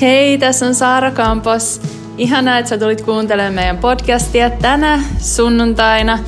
Hei, 0.00 0.38
tässä 0.38 0.66
on 0.66 0.74
Saara 0.74 1.10
Kampos. 1.10 1.80
Ihanaa, 2.18 2.58
että 2.58 2.68
sä 2.68 2.78
tulit 2.78 3.00
kuuntelemaan 3.00 3.54
meidän 3.54 3.78
podcastia 3.78 4.50
tänä 4.50 5.02
sunnuntaina. 5.18 6.18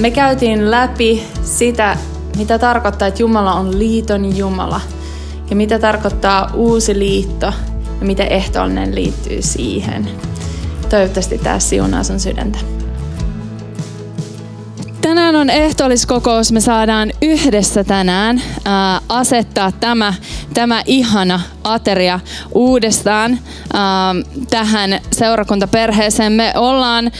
Me 0.00 0.10
käytiin 0.10 0.70
läpi 0.70 1.26
sitä, 1.42 1.96
mitä 2.36 2.58
tarkoittaa, 2.58 3.08
että 3.08 3.22
Jumala 3.22 3.54
on 3.54 3.78
liiton 3.78 4.36
Jumala. 4.36 4.80
Ja 5.50 5.56
mitä 5.56 5.78
tarkoittaa 5.78 6.50
uusi 6.54 6.98
liitto 6.98 7.46
ja 8.00 8.06
miten 8.06 8.28
ehtoollinen 8.32 8.94
liittyy 8.94 9.42
siihen. 9.42 10.08
Toivottavasti 10.88 11.38
tämä 11.38 11.58
siunaa 11.58 12.04
sun 12.04 12.20
sydäntä. 12.20 12.58
Tänään 15.00 15.36
on 15.36 15.50
ehtoolliskokous. 15.50 16.52
Me 16.52 16.60
saadaan 16.60 17.12
yhdessä 17.22 17.84
tänään 17.84 18.42
ää, 18.64 19.00
asettaa 19.08 19.72
tämä, 19.72 20.14
tämä 20.54 20.82
ihana 20.86 21.40
ateria 21.64 22.20
uudestaan 22.54 23.38
ää, 23.72 24.14
tähän 24.50 25.00
seurakuntaperheeseen. 25.12 26.32
Me 26.32 26.52
ollaan 26.56 27.12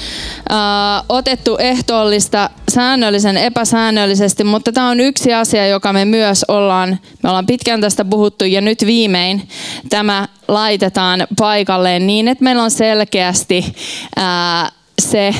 ää, 0.48 1.02
otettu 1.08 1.56
ehtoollista 1.56 2.50
säännöllisen 2.70 3.36
epäsäännöllisesti, 3.36 4.44
mutta 4.44 4.72
tämä 4.72 4.88
on 4.88 5.00
yksi 5.00 5.34
asia, 5.34 5.66
joka 5.66 5.92
me 5.92 6.04
myös 6.04 6.44
ollaan, 6.48 6.98
me 7.22 7.28
ollaan 7.28 7.46
pitkään 7.46 7.80
tästä 7.80 8.04
puhuttu 8.04 8.44
ja 8.44 8.60
nyt 8.60 8.86
viimein 8.86 9.48
tämä 9.90 10.28
laitetaan 10.48 11.26
paikalleen 11.38 12.06
niin, 12.06 12.28
että 12.28 12.44
meillä 12.44 12.62
on 12.62 12.70
selkeästi 12.70 13.74
ää, 14.16 14.70
se 15.00 15.34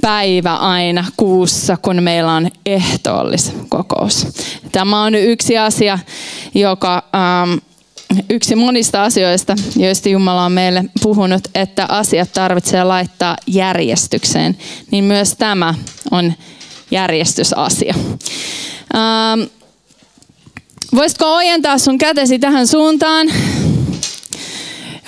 päivä 0.00 0.54
aina 0.54 1.04
kuussa, 1.16 1.76
kun 1.76 2.02
meillä 2.02 2.32
on 2.32 2.48
ehtoolliskokous. 2.66 4.26
Tämä 4.72 5.02
on 5.02 5.14
yksi 5.14 5.58
asia, 5.58 5.98
joka 6.54 6.94
ähm, 6.94 7.58
yksi 8.30 8.54
monista 8.54 9.04
asioista, 9.04 9.56
joista 9.76 10.08
Jumala 10.08 10.44
on 10.44 10.52
meille 10.52 10.84
puhunut, 11.02 11.48
että 11.54 11.86
asiat 11.88 12.32
tarvitsee 12.32 12.84
laittaa 12.84 13.36
järjestykseen, 13.46 14.56
niin 14.90 15.04
myös 15.04 15.34
tämä 15.38 15.74
on 16.10 16.32
järjestysasia. 16.90 17.94
Ähm, 18.94 19.40
voisitko 20.94 21.34
ojentaa 21.34 21.78
sun 21.78 21.98
kätesi 21.98 22.38
tähän 22.38 22.66
suuntaan? 22.66 23.32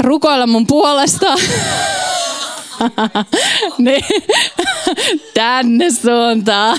Rukoilla 0.00 0.46
mun 0.46 0.66
puolesta. 0.66 1.34
niin. 3.78 4.04
Tänne 5.34 5.90
suuntaan. 5.90 6.78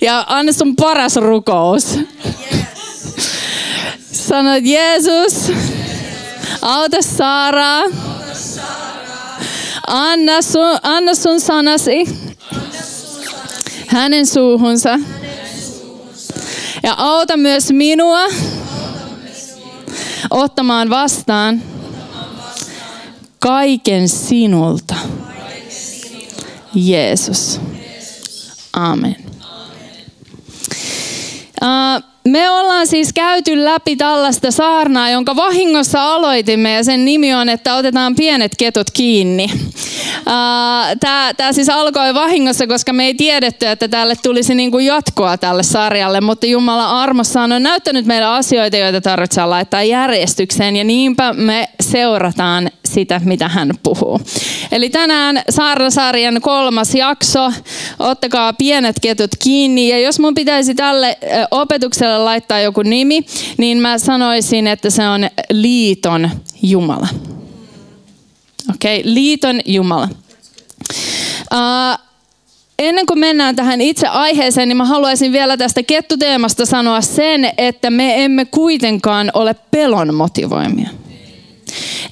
Ja 0.00 0.24
anna 0.28 0.52
sun 0.52 0.76
paras 0.76 1.16
rukous. 1.16 1.98
Sano, 4.12 4.56
Jeesus, 4.62 5.52
auta 6.62 7.02
Saaraa. 7.02 7.82
Anna 9.86 10.42
sun, 10.42 10.78
anna 10.82 11.14
sun 11.14 11.40
sanasi 11.40 12.04
hänen 13.86 14.26
suuhunsa. 14.26 14.98
Ja 16.82 16.94
auta 16.96 17.36
myös 17.36 17.72
minua 17.72 18.20
ottamaan 20.30 20.90
vastaan 20.90 21.62
kaiken 23.38 24.08
sinulta. 24.08 24.94
Jeesus. 26.74 27.60
Amen. 28.72 29.16
Uh, 31.62 32.07
me 32.30 32.50
ollaan 32.50 32.86
siis 32.86 33.12
käyty 33.12 33.64
läpi 33.64 33.96
tällaista 33.96 34.50
saarnaa, 34.50 35.10
jonka 35.10 35.36
vahingossa 35.36 36.14
aloitimme 36.14 36.72
ja 36.72 36.84
sen 36.84 37.04
nimi 37.04 37.34
on, 37.34 37.48
että 37.48 37.74
otetaan 37.74 38.14
pienet 38.14 38.52
ketut 38.58 38.90
kiinni. 38.90 39.50
Tämä 41.00 41.52
siis 41.52 41.68
alkoi 41.68 42.14
vahingossa, 42.14 42.66
koska 42.66 42.92
me 42.92 43.04
ei 43.04 43.14
tiedetty, 43.14 43.66
että 43.66 43.88
tälle 43.88 44.14
tulisi 44.22 44.54
niin 44.54 44.70
kuin 44.70 44.86
jatkoa 44.86 45.38
tälle 45.38 45.62
sarjalle, 45.62 46.20
mutta 46.20 46.46
Jumala 46.46 47.02
armossaan 47.02 47.52
on 47.52 47.62
näyttänyt 47.62 48.06
meille 48.06 48.26
asioita, 48.26 48.76
joita 48.76 49.00
tarvitsee 49.00 49.46
laittaa 49.46 49.82
järjestykseen 49.82 50.76
ja 50.76 50.84
niinpä 50.84 51.32
me 51.32 51.68
seurataan 51.80 52.70
sitä, 52.84 53.20
mitä 53.24 53.48
hän 53.48 53.70
puhuu. 53.82 54.20
Eli 54.72 54.90
tänään 54.90 55.42
Saarnasarjan 55.50 56.40
kolmas 56.40 56.94
jakso. 56.94 57.52
Ottakaa 57.98 58.52
pienet 58.52 58.96
ketut 59.02 59.30
kiinni 59.38 59.88
ja 59.88 59.98
jos 59.98 60.20
mun 60.20 60.34
pitäisi 60.34 60.74
tälle 60.74 61.18
opetukselle 61.50 62.17
laittaa 62.24 62.60
joku 62.60 62.82
nimi, 62.82 63.24
niin 63.56 63.78
mä 63.78 63.98
sanoisin, 63.98 64.66
että 64.66 64.90
se 64.90 65.08
on 65.08 65.28
liiton 65.50 66.30
Jumala. 66.62 67.08
Okei, 68.74 69.00
okay, 69.00 69.12
liiton 69.14 69.60
Jumala. 69.66 70.08
Uh, 71.54 72.04
ennen 72.78 73.06
kuin 73.06 73.18
mennään 73.18 73.56
tähän 73.56 73.80
itse 73.80 74.06
aiheeseen, 74.06 74.68
niin 74.68 74.76
mä 74.76 74.84
haluaisin 74.84 75.32
vielä 75.32 75.56
tästä 75.56 75.82
kettuteemasta 75.82 76.66
sanoa 76.66 77.00
sen, 77.00 77.50
että 77.58 77.90
me 77.90 78.24
emme 78.24 78.44
kuitenkaan 78.44 79.30
ole 79.34 79.54
pelon 79.70 80.14
motivoimia. 80.14 80.88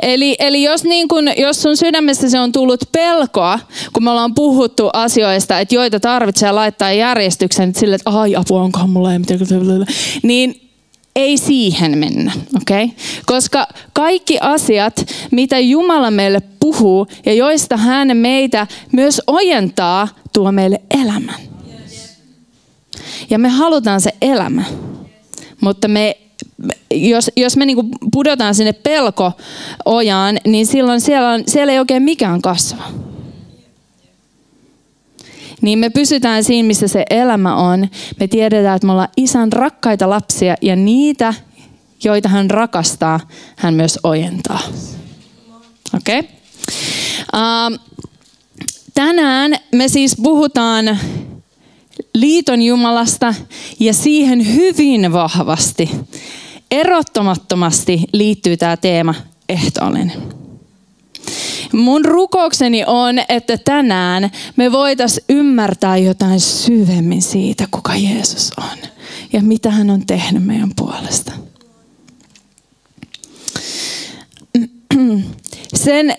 Eli, 0.02 0.36
eli 0.38 0.62
jos, 0.62 0.84
niin 0.84 1.08
kun, 1.08 1.24
jos 1.36 1.62
sun 1.62 1.76
sydämestä 1.76 2.28
se 2.28 2.40
on 2.40 2.52
tullut 2.52 2.80
pelkoa, 2.92 3.58
kun 3.92 4.04
me 4.04 4.10
ollaan 4.10 4.34
puhuttu 4.34 4.90
asioista, 4.92 5.60
että 5.60 5.74
joita 5.74 6.00
tarvitsee 6.00 6.52
laittaa 6.52 6.92
järjestykseen, 6.92 7.68
että 7.68 7.80
sille, 7.80 7.94
että 7.94 8.10
ai 8.10 8.36
apua, 8.36 8.62
onkohan 8.62 8.90
mulla 8.90 9.12
ei 9.12 9.18
mitään, 9.18 9.40
niin 10.22 10.66
ei 11.16 11.36
siihen 11.36 11.98
mennä, 11.98 12.32
Okay? 12.56 12.88
Koska 13.26 13.66
kaikki 13.92 14.38
asiat, 14.40 15.06
mitä 15.30 15.58
Jumala 15.58 16.10
meille 16.10 16.42
puhuu 16.60 17.06
ja 17.26 17.32
joista 17.32 17.76
hän 17.76 18.16
meitä 18.16 18.66
myös 18.92 19.22
ojentaa, 19.26 20.08
tuo 20.32 20.52
meille 20.52 20.82
elämän. 21.02 21.40
Ja 23.30 23.38
me 23.38 23.48
halutaan 23.48 24.00
se 24.00 24.10
elämä, 24.22 24.64
mutta 25.60 25.88
me 25.88 26.16
jos, 26.90 27.30
jos 27.36 27.56
me 27.56 27.66
niinku 27.66 27.88
pudotaan 28.12 28.54
sinne 28.54 28.72
pelko-ojaan, 28.72 30.38
niin 30.46 30.66
silloin 30.66 31.00
siellä, 31.00 31.30
on, 31.30 31.42
siellä 31.46 31.72
ei 31.72 31.78
oikein 31.78 32.02
mikään 32.02 32.42
kasva. 32.42 32.82
Niin 35.62 35.78
me 35.78 35.90
pysytään 35.90 36.44
siinä, 36.44 36.66
missä 36.66 36.88
se 36.88 37.04
elämä 37.10 37.56
on. 37.56 37.88
Me 38.20 38.28
tiedetään, 38.28 38.76
että 38.76 38.86
me 38.86 38.92
ollaan 38.92 39.08
isän 39.16 39.52
rakkaita 39.52 40.10
lapsia 40.10 40.54
ja 40.62 40.76
niitä, 40.76 41.34
joita 42.04 42.28
hän 42.28 42.50
rakastaa, 42.50 43.20
hän 43.56 43.74
myös 43.74 43.98
ojentaa. 44.02 44.60
Okei? 45.96 46.18
Okay? 46.18 46.30
Uh, 47.34 47.78
tänään 48.94 49.56
me 49.72 49.88
siis 49.88 50.16
puhutaan 50.22 50.98
liiton 52.14 52.62
Jumalasta 52.62 53.34
ja 53.80 53.92
siihen 53.94 54.54
hyvin 54.54 55.12
vahvasti, 55.12 55.90
erottomattomasti 56.70 58.02
liittyy 58.12 58.56
tämä 58.56 58.76
teema 58.76 59.14
ehtoollinen. 59.48 60.12
Mun 61.72 62.04
rukoukseni 62.04 62.84
on, 62.86 63.18
että 63.28 63.58
tänään 63.58 64.30
me 64.56 64.72
voitais 64.72 65.20
ymmärtää 65.28 65.96
jotain 65.96 66.40
syvemmin 66.40 67.22
siitä, 67.22 67.68
kuka 67.70 67.96
Jeesus 67.96 68.52
on 68.56 68.78
ja 69.32 69.42
mitä 69.42 69.70
hän 69.70 69.90
on 69.90 70.06
tehnyt 70.06 70.44
meidän 70.44 70.70
puolesta. 70.76 71.32
Sen 75.74 76.14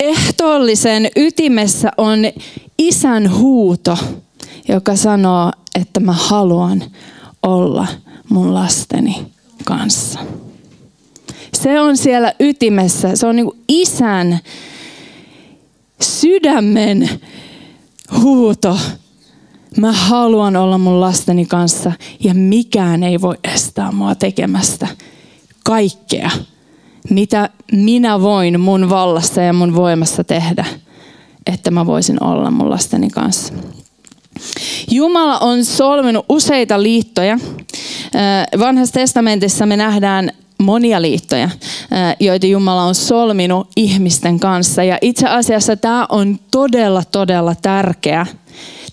ehtoollisen 0.00 1.08
ytimessä 1.16 1.90
on 1.96 2.18
isän 2.78 3.34
huuto, 3.38 3.98
joka 4.68 4.96
sanoo, 4.96 5.52
että 5.74 6.00
mä 6.00 6.12
haluan 6.12 6.82
olla 7.42 7.86
mun 8.28 8.54
lasteni 8.54 9.26
kanssa. 9.64 10.18
Se 11.54 11.80
on 11.80 11.96
siellä 11.96 12.32
ytimessä. 12.40 13.16
Se 13.16 13.26
on 13.26 13.36
niin 13.36 13.50
isän 13.68 14.38
sydämen 16.02 17.10
huuto. 18.20 18.78
Mä 19.76 19.92
haluan 19.92 20.56
olla 20.56 20.78
mun 20.78 21.00
lasteni 21.00 21.46
kanssa 21.46 21.92
ja 22.20 22.34
mikään 22.34 23.02
ei 23.02 23.20
voi 23.20 23.36
estää 23.54 23.92
mua 23.92 24.14
tekemästä 24.14 24.88
kaikkea, 25.64 26.30
mitä 27.10 27.50
minä 27.72 28.20
voin 28.20 28.60
mun 28.60 28.90
vallassa 28.90 29.40
ja 29.40 29.52
mun 29.52 29.74
voimassa 29.74 30.24
tehdä, 30.24 30.64
että 31.46 31.70
mä 31.70 31.86
voisin 31.86 32.22
olla 32.22 32.50
mun 32.50 32.70
lasteni 32.70 33.10
kanssa. 33.10 33.54
Jumala 34.90 35.38
on 35.38 35.64
solminut 35.64 36.26
useita 36.28 36.82
liittoja. 36.82 37.38
Vanhassa 38.58 38.92
testamentissa 38.92 39.66
me 39.66 39.76
nähdään 39.76 40.30
monia 40.58 41.02
liittoja, 41.02 41.50
joita 42.20 42.46
Jumala 42.46 42.82
on 42.82 42.94
solminut 42.94 43.68
ihmisten 43.76 44.40
kanssa. 44.40 44.84
Ja 44.84 44.98
itse 45.00 45.28
asiassa 45.28 45.76
tämä 45.76 46.06
on 46.08 46.38
todella, 46.50 47.02
todella 47.12 47.54
tärkeä 47.62 48.26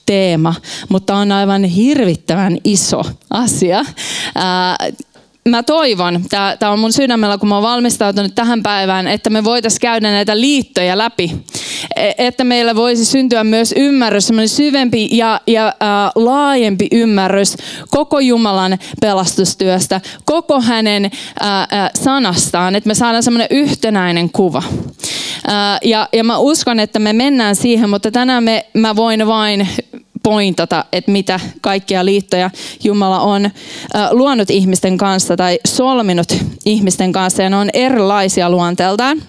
teema, 0.06 0.56
mutta 0.90 1.16
on 1.16 1.32
aivan 1.32 1.64
hirvittävän 1.64 2.58
iso 2.64 3.02
asia. 3.30 3.86
Mä 5.50 5.64
toivon, 5.64 6.24
tämä 6.60 6.72
on 6.72 6.80
mun 6.80 6.94
sydämellä, 6.94 7.38
kun 7.38 7.50
mä 7.50 7.56
oon 7.56 7.64
valmistautunut 7.64 8.36
tähän 8.36 8.64
päivään, 8.64 9.08
että 9.08 9.30
me 9.30 9.44
voitaisiin 9.44 9.82
käydä 9.82 10.12
näitä 10.12 10.40
liittoja 10.40 10.98
läpi. 10.98 11.32
E, 11.96 12.12
että 12.18 12.44
meillä 12.44 12.76
voisi 12.76 13.06
syntyä 13.06 13.44
myös 13.44 13.74
ymmärrys, 13.78 14.28
semmoinen 14.28 14.50
syvempi 14.50 15.10
ja, 15.12 15.42
ja 15.48 15.68
äh, 15.68 16.12
laajempi 16.16 16.88
ymmärrys 16.92 17.58
koko 17.90 18.20
Jumalan 18.20 18.78
pelastustyöstä, 19.02 20.02
koko 20.26 20.62
hänen 20.62 21.06
äh, 21.06 21.68
sanastaan, 22.02 22.76
että 22.76 22.88
me 22.88 22.96
saadaan 22.96 23.24
semmoinen 23.24 23.48
yhtenäinen 23.52 24.30
kuva. 24.30 24.64
Äh, 25.50 25.80
ja, 25.84 26.10
ja 26.14 26.24
mä 26.24 26.38
uskon, 26.38 26.80
että 26.80 27.00
me 27.00 27.14
mennään 27.14 27.56
siihen, 27.56 27.90
mutta 27.90 28.12
tänään 28.12 28.44
me, 28.44 28.66
mä 28.74 28.96
voin 28.96 29.28
vain 29.28 29.68
pointata, 30.24 30.86
että 30.92 31.12
mitä 31.12 31.40
kaikkia 31.62 32.06
liittoja 32.06 32.50
Jumala 32.84 33.20
on 33.20 33.50
luonut 34.12 34.50
ihmisten 34.50 34.98
kanssa 34.98 35.38
tai 35.38 35.60
solminut 35.68 36.34
ihmisten 36.66 37.12
kanssa 37.12 37.44
ja 37.44 37.50
ne 37.50 37.56
on 37.56 37.70
erilaisia 37.74 38.50
luonteeltaan. 38.50 39.22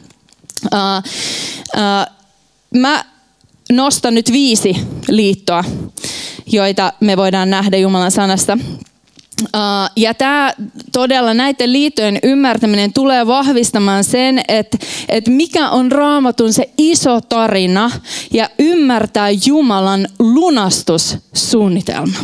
Mä 2.75 3.05
nostan 3.73 4.15
nyt 4.15 4.33
viisi 4.33 4.77
liittoa, 5.09 5.65
joita 6.47 6.93
me 7.01 7.17
voidaan 7.17 7.51
nähdä 7.51 7.77
Jumalan 7.77 8.11
sanasta. 8.11 8.59
Uh, 9.43 9.91
ja 9.97 10.15
tämä 10.15 10.53
todella 10.93 11.35
näiden 11.35 11.73
liittojen 11.73 12.19
ymmärtäminen 12.23 12.93
tulee 12.93 13.27
vahvistamaan 13.27 14.05
sen, 14.05 14.41
että, 14.49 14.79
että 15.09 15.31
mikä 15.31 15.71
on 15.71 15.93
raamatun 15.93 16.53
se 16.53 16.71
iso 16.79 17.21
tarina 17.21 17.91
ja 18.33 18.51
ymmärtää 18.59 19.29
Jumalan 19.47 20.09
lunastussuunnitelma. 20.19 22.19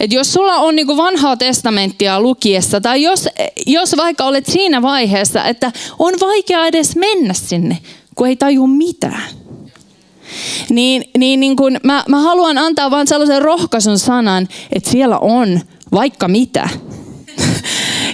Et 0.00 0.12
jos 0.12 0.32
sulla 0.32 0.54
on 0.54 0.76
niinku 0.76 0.96
vanhaa 0.96 1.36
testamenttia 1.36 2.20
lukiessa, 2.20 2.80
tai 2.80 3.02
jos, 3.02 3.28
jos 3.66 3.96
vaikka 3.96 4.24
olet 4.24 4.46
siinä 4.46 4.82
vaiheessa, 4.82 5.44
että 5.44 5.72
on 5.98 6.14
vaikea 6.20 6.66
edes 6.66 6.96
mennä 6.96 7.34
sinne, 7.34 7.78
kun 8.14 8.26
ei 8.26 8.36
taju 8.36 8.66
mitään, 8.66 9.22
niin, 10.70 11.04
niin, 11.18 11.40
niin 11.40 11.56
kun 11.56 11.76
mä, 11.84 12.04
mä 12.08 12.20
haluan 12.20 12.58
antaa 12.58 12.90
vain 12.90 13.06
sellaisen 13.06 13.42
rohkaisun 13.42 13.98
sanan, 13.98 14.48
että 14.72 14.90
siellä 14.90 15.18
on 15.18 15.60
vaikka 15.92 16.28
mitä. 16.28 16.68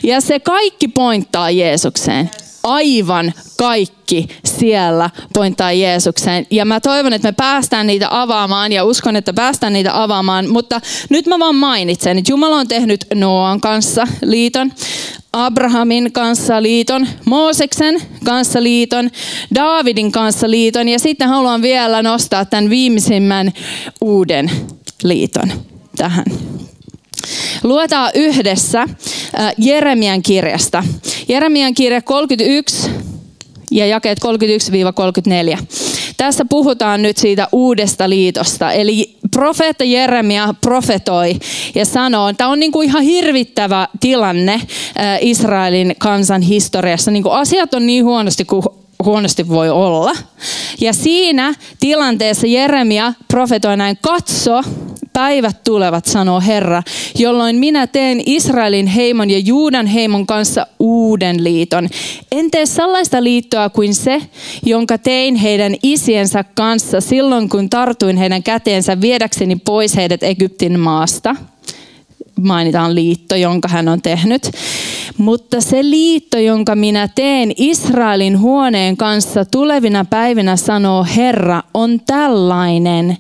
Ja 0.03 0.21
se 0.21 0.41
kaikki 0.41 0.89
pointtaa 0.89 1.51
Jeesukseen. 1.51 2.31
Aivan 2.63 3.33
kaikki 3.57 4.29
siellä 4.45 5.11
pointtaa 5.35 5.73
Jeesukseen. 5.73 6.47
Ja 6.51 6.65
mä 6.65 6.81
toivon, 6.81 7.13
että 7.13 7.29
me 7.29 7.33
päästään 7.33 7.87
niitä 7.87 8.09
avaamaan 8.11 8.73
ja 8.73 8.85
uskon, 8.85 9.17
että 9.17 9.33
päästään 9.33 9.73
niitä 9.73 10.03
avaamaan. 10.03 10.49
Mutta 10.49 10.81
nyt 11.09 11.27
mä 11.27 11.39
vaan 11.39 11.55
mainitsen, 11.55 12.19
että 12.19 12.33
Jumala 12.33 12.57
on 12.57 12.69
tehnyt 12.69 13.07
Noan 13.15 13.61
kanssa 13.61 14.07
liiton, 14.23 14.73
Abrahamin 15.33 16.13
kanssa 16.13 16.63
liiton, 16.63 17.09
Mooseksen 17.25 18.03
kanssa 18.25 18.63
liiton, 18.63 19.11
Daavidin 19.55 20.13
kanssa 20.13 20.51
liiton 20.51 20.89
ja 20.89 20.99
sitten 20.99 21.29
haluan 21.29 21.63
vielä 21.63 22.03
nostaa 22.03 22.45
tämän 22.45 22.71
viimeisimmän 22.71 23.53
uuden 24.01 24.51
liiton 25.03 25.53
tähän. 25.97 26.25
Luetaan 27.63 28.11
yhdessä 28.15 28.87
Jeremian 29.59 30.23
kirjasta. 30.23 30.85
Jeremian 31.29 31.75
kirja 31.75 32.03
31 32.03 32.91
ja 33.71 33.87
jakeet 33.87 34.19
31-34. 35.59 35.59
Tässä 36.17 36.45
puhutaan 36.45 37.03
nyt 37.03 37.17
siitä 37.17 37.49
uudesta 37.53 38.09
liitosta. 38.11 38.73
Eli 38.73 39.17
profeetta 39.31 39.85
Jeremia 39.85 40.55
profetoi 40.61 41.37
ja 41.75 41.85
sanoo, 41.85 42.33
tämä 42.33 42.51
on 42.51 42.61
niin 42.61 42.73
kuin 42.73 42.89
ihan 42.89 43.03
hirvittävä 43.03 43.89
tilanne 44.01 44.61
Israelin 45.21 45.95
kansan 45.99 46.43
historiassa. 46.43 47.11
Niin 47.11 47.23
kuin 47.23 47.35
asiat 47.35 47.75
on 47.75 47.87
niin 47.87 48.05
huonosti 48.05 48.45
kuin 48.45 48.63
huonosti 49.05 49.49
voi 49.49 49.71
olla. 49.71 50.13
Ja 50.81 50.93
siinä 50.93 51.55
tilanteessa 51.81 52.47
Jeremia 52.47 53.13
profetoi 53.29 53.77
näin, 53.77 53.99
katso, 54.01 54.63
päivät 55.17 55.65
tulevat, 55.65 56.05
sanoo 56.05 56.41
Herra, 56.41 56.83
jolloin 57.19 57.57
minä 57.57 57.87
teen 57.87 58.23
Israelin 58.27 58.87
heimon 58.87 59.31
ja 59.31 59.39
Juudan 59.39 59.87
heimon 59.87 60.27
kanssa 60.27 60.67
uuden 60.79 61.45
liiton. 61.45 61.89
En 62.33 62.51
tee 62.51 62.67
sellaista 62.67 63.25
liittoa 63.25 63.71
kuin 63.71 63.95
se, 63.95 64.23
jonka 64.67 64.99
tein 64.99 65.37
heidän 65.37 65.75
isiensä 65.83 66.45
kanssa 66.55 67.01
silloin, 67.01 67.49
kun 67.49 67.71
tartuin 67.71 68.17
heidän 68.17 68.43
käteensä 68.43 69.01
viedäkseni 69.01 69.57
pois 69.57 69.97
heidät 69.97 70.23
Egyptin 70.23 70.81
maasta. 70.81 71.37
Mainitaan 72.43 72.95
liitto, 72.95 73.37
jonka 73.37 73.69
hän 73.69 73.89
on 73.89 74.03
tehnyt. 74.03 74.51
Mutta 75.19 75.61
se 75.61 75.83
liitto, 75.83 76.39
jonka 76.39 76.77
minä 76.77 77.09
teen 77.15 77.53
Israelin 77.57 78.41
huoneen 78.41 78.97
kanssa 78.97 79.45
tulevina 79.45 80.05
päivinä, 80.05 80.57
sanoo 80.57 81.07
Herra, 81.17 81.63
on 81.75 82.01
tällainen. 82.07 83.17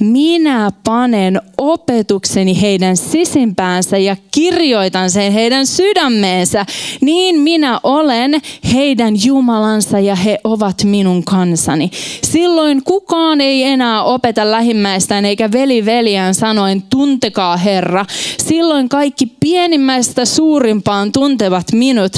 Minä 0.00 0.70
panen 0.84 1.40
opetukseni 1.58 2.60
heidän 2.60 2.96
sisimpäänsä 2.96 3.98
ja 3.98 4.16
kirjoitan 4.30 5.10
sen 5.10 5.32
heidän 5.32 5.66
sydämeensä. 5.66 6.66
Niin 7.00 7.40
minä 7.40 7.80
olen 7.82 8.40
heidän 8.72 9.14
Jumalansa 9.24 9.98
ja 9.98 10.14
he 10.14 10.40
ovat 10.44 10.84
minun 10.84 11.24
kansani. 11.24 11.90
Silloin 12.24 12.82
kukaan 12.84 13.40
ei 13.40 13.62
enää 13.62 14.02
opeta 14.02 14.50
lähimmäistään 14.50 15.24
eikä 15.24 15.52
veli 15.52 15.84
veljään 15.84 16.34
sanoen 16.34 16.82
tuntekaa 16.82 17.56
Herra. 17.56 18.04
Silloin 18.38 18.59
kaikki 18.88 19.26
pienimmäistä 19.26 20.24
suurimpaan 20.24 21.12
tuntevat 21.12 21.66
minut, 21.72 22.12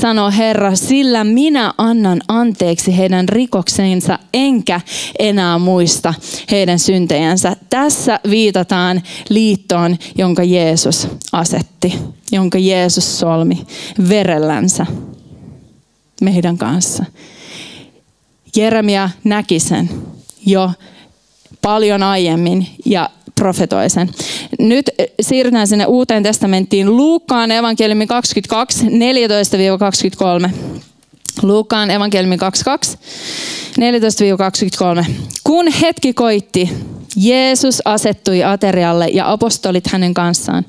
sanoo 0.00 0.30
Herra, 0.30 0.76
sillä 0.76 1.24
minä 1.24 1.72
annan 1.78 2.20
anteeksi 2.28 2.96
heidän 2.96 3.28
rikoksensa, 3.28 4.18
enkä 4.34 4.80
enää 5.18 5.58
muista 5.58 6.14
heidän 6.50 6.78
syntejänsä. 6.78 7.56
Tässä 7.70 8.20
viitataan 8.30 9.02
liittoon, 9.28 9.96
jonka 10.18 10.44
Jeesus 10.44 11.08
asetti, 11.32 11.94
jonka 12.32 12.58
Jeesus 12.58 13.18
solmi 13.18 13.66
verellänsä 14.08 14.86
meidän 16.20 16.58
kanssa. 16.58 17.04
Jeremia 18.56 19.10
näki 19.24 19.60
sen 19.60 19.90
jo 20.46 20.70
paljon 21.62 22.02
aiemmin 22.02 22.66
ja 22.84 23.10
profetoi 23.38 23.90
sen. 23.90 24.10
Nyt 24.58 24.90
eh, 24.98 25.06
siirrytään 25.20 25.66
sinne 25.66 25.86
uuteen 25.86 26.22
testamenttiin. 26.22 26.96
Luukkaan 26.96 27.50
evankeliumi 27.50 28.06
22, 28.06 28.86
14-23. 30.48 30.50
Luukkaan 31.42 31.90
evankeliumi 31.90 32.38
22, 32.38 32.98
14-23. 35.04 35.10
Kun 35.44 35.68
hetki 35.72 36.12
koitti, 36.12 36.70
Jeesus 37.16 37.82
asettui 37.84 38.44
aterialle 38.44 39.08
ja 39.08 39.32
apostolit 39.32 39.86
hänen 39.86 40.14
kanssaan. 40.14 40.64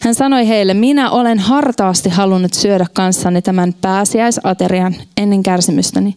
Hän 0.00 0.14
sanoi 0.14 0.48
heille, 0.48 0.74
minä 0.74 1.10
olen 1.10 1.38
hartaasti 1.38 2.08
halunnut 2.08 2.54
syödä 2.54 2.86
kanssanne 2.92 3.42
tämän 3.42 3.74
pääsiäisaterian 3.80 4.94
ennen 5.16 5.42
kärsimystäni. 5.42 6.16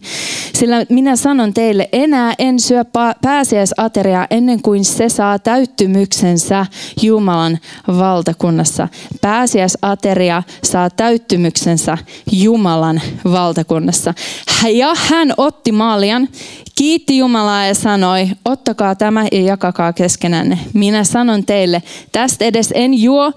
Sillä 0.54 0.84
minä 0.88 1.16
sanon 1.16 1.54
teille, 1.54 1.88
enää 1.92 2.34
en 2.38 2.60
syö 2.60 2.84
pääsiäisateriaa 3.22 4.26
ennen 4.30 4.62
kuin 4.62 4.84
se 4.84 5.08
saa 5.08 5.38
täyttymyksensä 5.38 6.66
Jumalan 7.02 7.58
valtakunnassa. 7.86 8.88
Pääsiäisateria 9.20 10.42
saa 10.64 10.90
täyttymyksensä 10.90 11.98
Jumalan 12.32 13.00
valtakunnassa. 13.24 14.14
Ja 14.72 14.94
hän 14.94 15.34
otti 15.36 15.72
maljan, 15.72 16.28
kiitti 16.80 17.18
Jumalaa 17.18 17.66
ja 17.66 17.74
sanoi, 17.74 18.28
ottakaa 18.44 18.94
tämä 18.94 19.26
ja 19.32 19.40
jakakaa 19.40 19.92
keskenänne. 19.92 20.58
Minä 20.74 21.04
sanon 21.04 21.44
teille, 21.44 21.82
tästä 22.12 22.44
edes 22.44 22.72
en 22.74 23.02
juo 23.02 23.32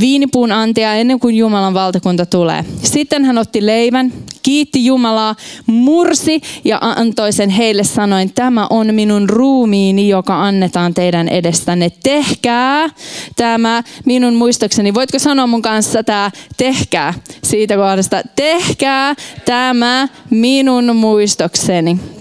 viinipuun 0.00 0.52
antia 0.52 0.94
ennen 0.94 1.20
kuin 1.20 1.36
Jumalan 1.36 1.74
valtakunta 1.74 2.26
tulee. 2.26 2.64
Sitten 2.82 3.24
hän 3.24 3.38
otti 3.38 3.66
leivän, 3.66 4.12
kiitti 4.42 4.84
Jumalaa, 4.84 5.34
mursi 5.66 6.40
ja 6.64 6.78
antoi 6.80 7.32
sen 7.32 7.50
heille 7.50 7.84
sanoen, 7.84 8.32
tämä 8.32 8.66
on 8.70 8.94
minun 8.94 9.28
ruumiini, 9.28 10.08
joka 10.08 10.42
annetaan 10.42 10.94
teidän 10.94 11.28
edestänne. 11.28 11.90
Tehkää 12.02 12.88
tämä 13.36 13.82
minun 14.04 14.34
muistokseni. 14.34 14.94
Voitko 14.94 15.18
sanoa 15.18 15.46
mun 15.46 15.62
kanssa 15.62 16.04
tämä 16.04 16.30
tehkää 16.56 17.14
siitä 17.44 17.76
kohdasta? 17.76 18.22
Tehkää 18.36 19.14
tämä 19.44 20.08
minun 20.30 20.96
muistokseni. 20.96 22.17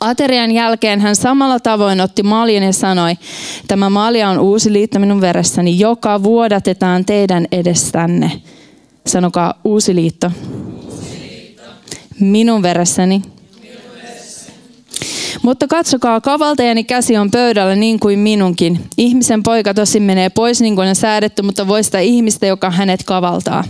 Aterian 0.00 0.50
jälkeen 0.50 1.00
hän 1.00 1.16
samalla 1.16 1.60
tavoin 1.60 2.00
otti 2.00 2.22
maljan 2.22 2.62
ja 2.62 2.72
sanoi, 2.72 3.14
tämä 3.68 3.90
malja 3.90 4.28
on 4.28 4.38
uusi 4.38 4.72
liitto 4.72 4.98
minun 4.98 5.20
veressäni, 5.20 5.78
joka 5.78 6.22
vuodatetaan 6.22 7.04
teidän 7.04 7.46
edestänne. 7.52 8.32
Sanokaa 9.06 9.54
uusi 9.64 9.94
liitto. 9.94 10.32
Minun 12.20 12.62
veressäni. 12.62 13.22
Mutta 15.42 15.66
katsokaa, 15.68 16.20
kavaltajani 16.20 16.84
käsi 16.84 17.16
on 17.16 17.30
pöydällä 17.30 17.74
niin 17.74 18.00
kuin 18.00 18.18
minunkin. 18.18 18.80
Ihmisen 18.98 19.42
poika 19.42 19.74
tosi 19.74 20.00
menee 20.00 20.28
pois 20.28 20.60
niin 20.60 20.76
kuin 20.76 20.88
on 20.88 20.94
säädetty, 20.94 21.42
mutta 21.42 21.68
voi 21.68 21.84
sitä 21.84 21.98
ihmistä, 21.98 22.46
joka 22.46 22.70
hänet 22.70 23.02
kavaltaa. 23.04 23.64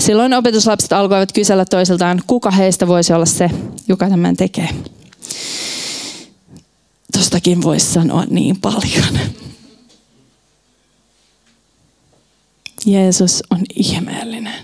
Silloin 0.00 0.34
opetuslapset 0.34 0.92
alkoivat 0.92 1.32
kysellä 1.32 1.64
toisiltaan, 1.64 2.22
kuka 2.26 2.50
heistä 2.50 2.88
voisi 2.88 3.12
olla 3.12 3.26
se, 3.26 3.50
joka 3.88 4.08
tämän 4.08 4.36
tekee. 4.36 4.68
Tostakin 7.12 7.62
voisi 7.62 7.92
sanoa 7.92 8.24
niin 8.30 8.60
paljon. 8.60 9.18
Jeesus 12.86 13.42
on 13.50 13.60
ihmeellinen. 13.76 14.54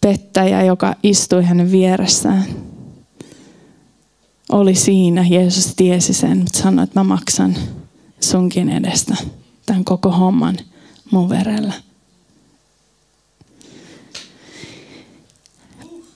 Pettäjä, 0.00 0.62
joka 0.62 0.96
istui 1.02 1.44
hänen 1.44 1.72
vieressään, 1.72 2.44
oli 4.48 4.74
siinä. 4.74 5.26
Jeesus 5.30 5.74
tiesi 5.76 6.14
sen, 6.14 6.38
mutta 6.38 6.58
sanoi, 6.58 6.84
että 6.84 7.00
mä 7.00 7.04
maksan 7.04 7.56
sunkin 8.20 8.68
edestä 8.68 9.16
tämän 9.66 9.84
koko 9.84 10.10
homman 10.10 10.56
mun 11.10 11.28
verellä. 11.28 11.72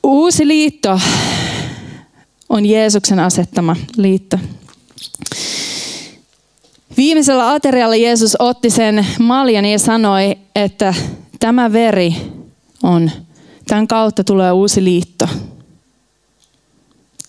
Uusi 0.06 0.48
liitto 0.48 1.00
on 2.48 2.66
Jeesuksen 2.66 3.20
asettama 3.20 3.76
liitto. 3.96 4.38
Viimeisellä 6.96 7.52
aterialla 7.52 7.96
Jeesus 7.96 8.36
otti 8.38 8.70
sen 8.70 9.06
maljan 9.20 9.64
ja 9.64 9.78
sanoi, 9.78 10.36
että 10.56 10.94
tämä 11.40 11.72
veri 11.72 12.16
on, 12.82 13.10
tämän 13.66 13.86
kautta 13.86 14.24
tulee 14.24 14.52
uusi 14.52 14.84
liitto. 14.84 15.28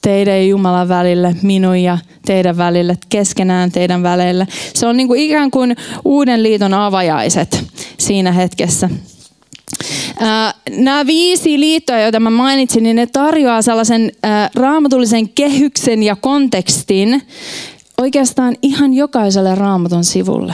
Teidän 0.02 0.36
ja 0.36 0.44
Jumalan 0.44 0.90
välille, 0.90 1.36
minun 1.42 1.78
ja 1.78 1.98
teidän 2.26 2.58
välille, 2.58 2.98
keskenään 3.10 3.72
teidän 3.72 4.04
välille. 4.04 4.48
Se 4.74 4.88
on 4.88 4.98
niin 4.98 5.08
kuin 5.08 5.22
ikään 5.22 5.52
kuin 5.52 5.76
uuden 6.06 6.44
liiton 6.44 6.74
avajaiset 6.74 7.64
siinä 7.98 8.32
hetkessä. 8.32 8.90
Nämä 10.70 11.06
viisi 11.06 11.60
liittoa, 11.60 12.00
joita 12.00 12.20
mä 12.20 12.30
mainitsin, 12.30 12.84
niin 12.84 12.96
ne 12.96 13.06
tarjoaa 13.06 13.62
sellaisen 13.62 14.12
raamatullisen 14.56 15.30
kehyksen 15.30 16.04
ja 16.04 16.16
kontekstin 16.16 17.22
oikeastaan 18.02 18.56
ihan 18.62 18.94
jokaiselle 18.94 19.56
raamatun 19.56 20.04
sivulle. 20.04 20.54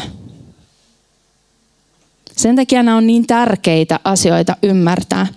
Sen 2.36 2.55
takia 2.55 2.84
nämä 2.84 2.98
on 2.98 3.08
niin 3.08 3.27
tärkeitä 3.27 4.00
asioita 4.03 4.55
ymmärtää. 4.63 5.27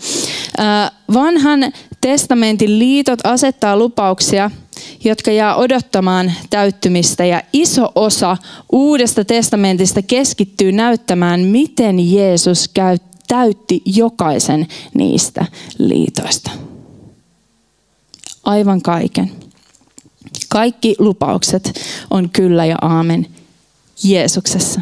Vanhan 1.14 1.72
testamentin 2.00 2.78
liitot 2.78 3.18
asettaa 3.24 3.76
lupauksia, 3.76 4.50
jotka 5.04 5.30
jää 5.30 5.56
odottamaan 5.56 6.32
täyttymistä 6.50 7.24
ja 7.24 7.42
iso 7.52 7.92
osa 7.94 8.36
uudesta 8.72 9.24
testamentista 9.24 10.02
keskittyy 10.02 10.72
näyttämään, 10.72 11.40
miten 11.40 12.12
Jeesus 12.12 12.70
täytti 13.26 13.82
jokaisen 13.84 14.66
niistä 14.94 15.46
liitoista. 15.78 16.50
Aivan 18.44 18.82
kaiken. 18.82 19.32
Kaikki 20.48 20.94
lupaukset 20.98 21.80
on 22.10 22.30
kyllä 22.30 22.64
ja 22.64 22.76
aamen 22.82 23.26
Jeesuksessa. 24.04 24.80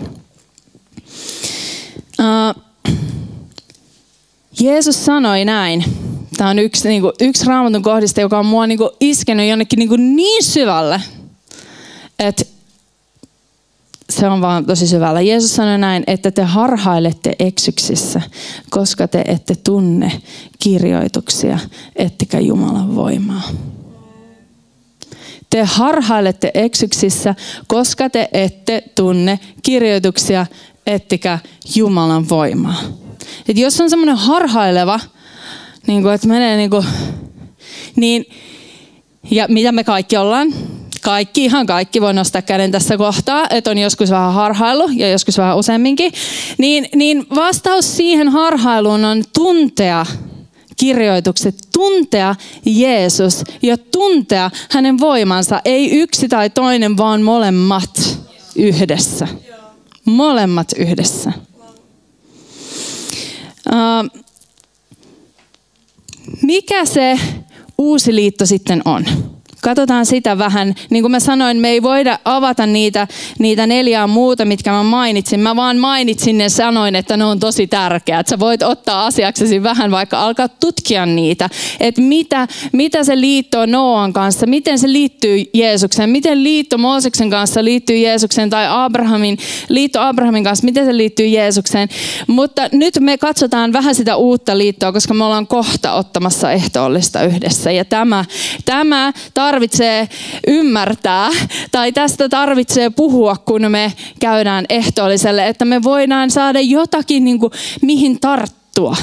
Uh, 2.18 2.62
Jeesus 4.60 5.04
sanoi 5.04 5.44
näin. 5.44 5.84
Tämä 6.36 6.50
on 6.50 6.58
yksi, 6.58 6.88
niin 6.88 7.02
kuin, 7.02 7.12
yksi 7.20 7.46
raamatun 7.46 7.82
kohdista, 7.82 8.20
joka 8.20 8.38
on 8.38 8.46
mua 8.46 8.66
niin 8.66 8.78
kuin, 8.78 8.90
iskenyt 9.00 9.48
jonnekin 9.48 9.78
niin, 9.78 9.88
kuin, 9.88 10.16
niin 10.16 10.44
syvälle, 10.44 11.00
että 12.18 12.44
se 14.10 14.28
on 14.28 14.40
vaan 14.40 14.66
tosi 14.66 14.86
syvällä. 14.86 15.20
Jeesus 15.20 15.56
sanoi 15.56 15.78
näin, 15.78 16.04
että 16.06 16.30
te 16.30 16.42
harhailette 16.42 17.32
eksyksissä, 17.38 18.20
koska 18.70 19.08
te 19.08 19.24
ette 19.26 19.54
tunne 19.54 20.22
kirjoituksia, 20.58 21.58
ettekä 21.96 22.40
Jumalan 22.40 22.96
voimaa. 22.96 23.42
Te 25.50 25.62
harhailette 25.62 26.50
eksyksissä, 26.54 27.34
koska 27.66 28.10
te 28.10 28.28
ette 28.32 28.82
tunne 28.94 29.38
kirjoituksia, 29.62 30.46
ettekä 30.86 31.38
Jumalan 31.76 32.28
voimaa. 32.28 32.80
Et 33.48 33.58
jos 33.58 33.80
on 33.80 33.90
semmoinen 33.90 34.16
harhaileva, 34.16 35.00
niin 35.86 36.02
kuin, 36.02 36.14
että 36.14 36.28
menee 36.28 36.56
niin 36.56 36.70
kuin, 36.70 36.86
niin, 37.96 38.24
ja 39.30 39.46
mitä 39.48 39.72
me 39.72 39.84
kaikki 39.84 40.16
ollaan, 40.16 40.54
kaikki, 41.04 41.44
ihan 41.44 41.66
kaikki 41.66 42.00
voi 42.00 42.14
nostaa 42.14 42.42
käden 42.42 42.70
tässä 42.70 42.96
kohtaa, 42.96 43.46
että 43.50 43.70
on 43.70 43.78
joskus 43.78 44.10
vähän 44.10 44.32
harhailu 44.32 44.88
ja 44.96 45.10
joskus 45.10 45.38
vähän 45.38 45.56
useamminkin, 45.56 46.12
niin, 46.58 46.88
niin 46.94 47.26
vastaus 47.34 47.96
siihen 47.96 48.28
harhailuun 48.28 49.04
on 49.04 49.24
tuntea 49.34 50.06
kirjoitukset, 50.76 51.54
tuntea 51.72 52.34
Jeesus 52.66 53.44
ja 53.62 53.78
tuntea 53.78 54.50
hänen 54.70 55.00
voimansa, 55.00 55.60
ei 55.64 56.00
yksi 56.00 56.28
tai 56.28 56.50
toinen, 56.50 56.96
vaan 56.96 57.22
molemmat 57.22 58.18
yhdessä. 58.56 59.28
Molemmat 60.04 60.72
yhdessä. 60.78 61.32
Uh, 63.72 64.22
mikä 66.42 66.84
se 66.84 67.20
uusi 67.78 68.14
liitto 68.14 68.46
sitten 68.46 68.82
on? 68.84 69.04
Katsotaan 69.64 70.06
sitä 70.06 70.38
vähän. 70.38 70.74
Niin 70.90 71.02
kuin 71.02 71.10
mä 71.10 71.20
sanoin, 71.20 71.56
me 71.56 71.68
ei 71.68 71.82
voida 71.82 72.18
avata 72.24 72.66
niitä, 72.66 73.08
niitä 73.38 73.66
neljää 73.66 74.06
muuta, 74.06 74.44
mitkä 74.44 74.70
mä 74.70 74.82
mainitsin. 74.82 75.40
Mä 75.40 75.56
vaan 75.56 75.78
mainitsin 75.78 76.38
ne 76.38 76.48
sanoin, 76.48 76.94
että 76.94 77.16
ne 77.16 77.24
on 77.24 77.40
tosi 77.40 77.66
tärkeät. 77.66 78.26
Sä 78.26 78.38
voit 78.38 78.62
ottaa 78.62 79.06
asiaksesi 79.06 79.62
vähän 79.62 79.90
vaikka 79.90 80.20
alkaa 80.20 80.48
tutkia 80.48 81.06
niitä. 81.06 81.50
Että 81.80 82.00
mitä, 82.00 82.48
mitä 82.72 83.04
se 83.04 83.20
liitto 83.20 83.66
Noan 83.66 84.12
kanssa, 84.12 84.46
miten 84.46 84.78
se 84.78 84.92
liittyy 84.92 85.44
Jeesukseen, 85.54 86.10
miten 86.10 86.44
liitto 86.44 86.78
Mooseksen 86.78 87.30
kanssa 87.30 87.64
liittyy 87.64 87.96
Jeesukseen 87.96 88.50
tai 88.50 88.66
Abrahamin, 88.68 89.38
liitto 89.68 90.00
Abrahamin 90.00 90.44
kanssa, 90.44 90.64
miten 90.64 90.86
se 90.86 90.96
liittyy 90.96 91.26
Jeesukseen. 91.26 91.88
Mutta 92.26 92.68
nyt 92.72 93.00
me 93.00 93.18
katsotaan 93.18 93.72
vähän 93.72 93.94
sitä 93.94 94.16
uutta 94.16 94.58
liittoa, 94.58 94.92
koska 94.92 95.14
me 95.14 95.24
ollaan 95.24 95.46
kohta 95.46 95.92
ottamassa 95.92 96.52
ehtoollista 96.52 97.22
yhdessä. 97.22 97.70
Ja 97.70 97.84
tämä, 97.84 98.24
tämä 98.64 99.12
tar- 99.38 99.53
tarvitsee 99.54 100.08
ymmärtää 100.46 101.30
tai 101.72 101.92
tästä 101.92 102.28
tarvitsee 102.28 102.90
puhua, 102.90 103.36
kun 103.36 103.70
me 103.70 103.92
käydään 104.20 104.64
ehtoolliselle, 104.68 105.48
että 105.48 105.64
me 105.64 105.82
voidaan 105.82 106.30
saada 106.30 106.60
jotakin, 106.60 107.24
niin 107.24 107.38
kuin, 107.38 107.52
mihin 107.82 108.20
tarttua 108.20 108.96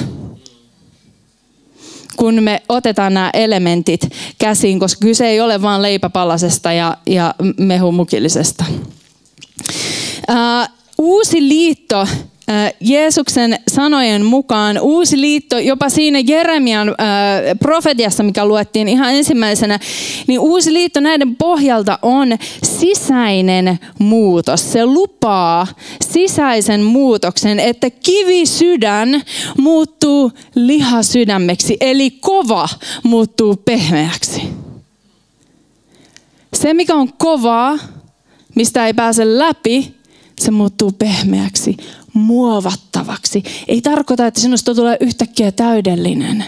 kun 2.18 2.44
me 2.44 2.62
otetaan 2.70 3.14
nämä 3.14 3.30
elementit 3.34 4.10
käsiin, 4.40 4.80
koska 4.80 5.06
kyse 5.06 5.28
ei 5.28 5.42
ole 5.42 5.62
vain 5.62 5.82
leipäpalasesta 5.82 6.74
ja, 6.74 6.98
ja 7.08 7.36
mehumukillisesta. 7.58 8.66
Uh, 10.30 10.76
uusi 10.98 11.48
liitto 11.48 12.08
Jeesuksen 12.80 13.60
sanojen 13.68 14.26
mukaan 14.26 14.80
uusi 14.82 15.22
liitto, 15.22 15.60
jopa 15.60 15.90
siinä 15.90 16.20
Jeremian 16.20 16.96
profetiassa, 17.60 18.24
mikä 18.24 18.46
luettiin 18.46 18.88
ihan 18.88 19.14
ensimmäisenä, 19.14 19.80
niin 20.28 20.40
uusi 20.40 20.74
liitto 20.74 21.00
näiden 21.00 21.36
pohjalta 21.36 22.00
on 22.02 22.38
sisäinen 22.64 23.80
muutos. 24.00 24.72
Se 24.72 24.86
lupaa 24.86 25.68
sisäisen 26.12 26.84
muutoksen, 26.84 27.60
että 27.60 27.90
kivisydän 27.90 29.22
muuttuu 29.58 30.32
lihasydämeksi, 30.56 31.78
eli 31.82 32.12
kova 32.12 32.70
muuttuu 33.04 33.56
pehmeäksi. 33.56 34.42
Se, 36.54 36.74
mikä 36.74 36.96
on 36.96 37.14
kovaa, 37.14 37.78
mistä 38.56 38.88
ei 38.88 38.94
pääse 38.94 39.38
läpi, 39.38 39.96
se 40.40 40.52
muuttuu 40.52 40.92
pehmeäksi 40.92 41.78
muovattavaksi. 42.14 43.44
Ei 43.68 43.82
tarkoita, 43.82 44.28
että 44.28 44.42
sinusta 44.42 44.76
tulee 44.76 44.98
yhtäkkiä 45.00 45.52
täydellinen. 45.52 46.46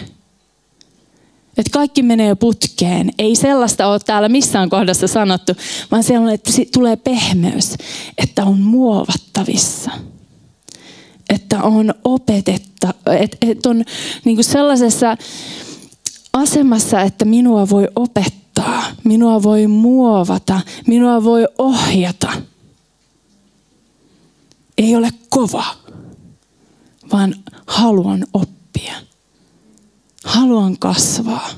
Että 1.58 1.70
kaikki 1.72 2.02
menee 2.02 2.34
putkeen. 2.34 3.10
Ei 3.18 3.36
sellaista 3.36 3.86
ole 3.86 3.98
täällä 3.98 4.28
missään 4.28 4.70
kohdassa 4.70 5.08
sanottu, 5.08 5.52
vaan 5.90 6.04
siellä 6.04 6.26
on, 6.26 6.32
että 6.34 6.52
tulee 6.72 6.96
pehmeys, 6.96 7.74
että 8.18 8.44
on 8.44 8.60
muovattavissa. 8.60 9.90
Että 11.30 11.62
on 11.62 11.94
opetetta, 12.04 12.94
että, 13.06 13.36
että 13.50 13.70
on 13.70 13.84
niin 14.24 14.36
kuin 14.36 14.44
sellaisessa 14.44 15.16
asemassa, 16.32 17.00
että 17.00 17.24
minua 17.24 17.70
voi 17.70 17.88
opettaa, 17.96 18.84
minua 19.04 19.42
voi 19.42 19.66
muovata, 19.66 20.60
minua 20.86 21.24
voi 21.24 21.46
ohjata– 21.58 22.32
ei 24.78 24.96
ole 24.96 25.10
kova, 25.28 25.64
vaan 27.12 27.34
haluan 27.66 28.26
oppia. 28.32 28.94
Haluan 30.24 30.78
kasvaa. 30.78 31.50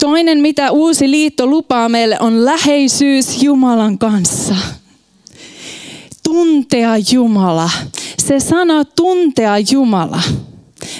Toinen, 0.00 0.40
mitä 0.40 0.70
uusi 0.70 1.10
liitto 1.10 1.46
lupaa 1.46 1.88
meille, 1.88 2.16
on 2.20 2.44
läheisyys 2.44 3.42
Jumalan 3.42 3.98
kanssa. 3.98 4.54
Tuntea 6.22 6.92
Jumala. 7.12 7.70
se 8.18 8.40
sana 8.40 8.84
tuntea 8.84 9.58
Jumala, 9.70 10.22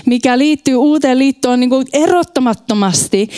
mikä 0.09 0.39
liittyy 0.39 0.75
uuteen 0.75 1.19
liittoon 1.19 1.61
niin 1.61 1.71
kuin 1.71 1.87
erottamattomasti, 1.93 3.29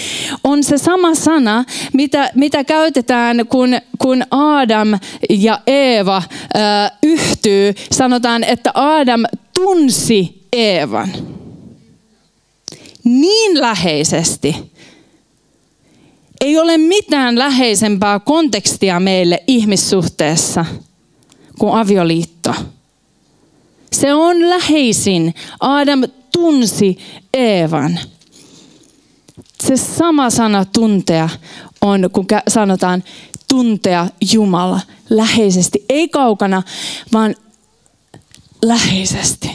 on 0.44 0.64
se 0.64 0.78
sama 0.78 1.14
sana, 1.14 1.64
mitä, 1.92 2.30
mitä 2.34 2.64
käytetään, 2.64 3.46
kun, 3.46 3.70
kun 3.98 4.22
Adam 4.30 4.88
ja 5.30 5.60
Eeva 5.66 6.22
ö, 6.56 6.58
yhtyy. 7.02 7.74
Sanotaan, 7.92 8.44
että 8.44 8.70
Adam 8.74 9.22
tunsi 9.54 10.46
Eevan 10.52 11.12
niin 13.04 13.60
läheisesti. 13.60 14.56
Ei 16.40 16.58
ole 16.58 16.78
mitään 16.78 17.38
läheisempää 17.38 18.18
kontekstia 18.18 19.00
meille 19.00 19.42
ihmissuhteessa 19.46 20.64
kuin 21.58 21.74
avioliitto. 21.74 22.54
Se 23.92 24.14
on 24.14 24.50
läheisin. 24.50 25.34
Adam 25.60 26.00
tunsi 26.40 26.98
Eevan. 27.34 28.00
Se 29.62 29.76
sama 29.76 30.30
sana 30.30 30.64
tuntea 30.64 31.28
on, 31.80 32.10
kun 32.12 32.26
sanotaan 32.48 33.04
tuntea 33.48 34.08
Jumala 34.32 34.80
läheisesti. 35.10 35.84
Ei 35.88 36.08
kaukana, 36.08 36.62
vaan 37.12 37.34
läheisesti. 38.62 39.50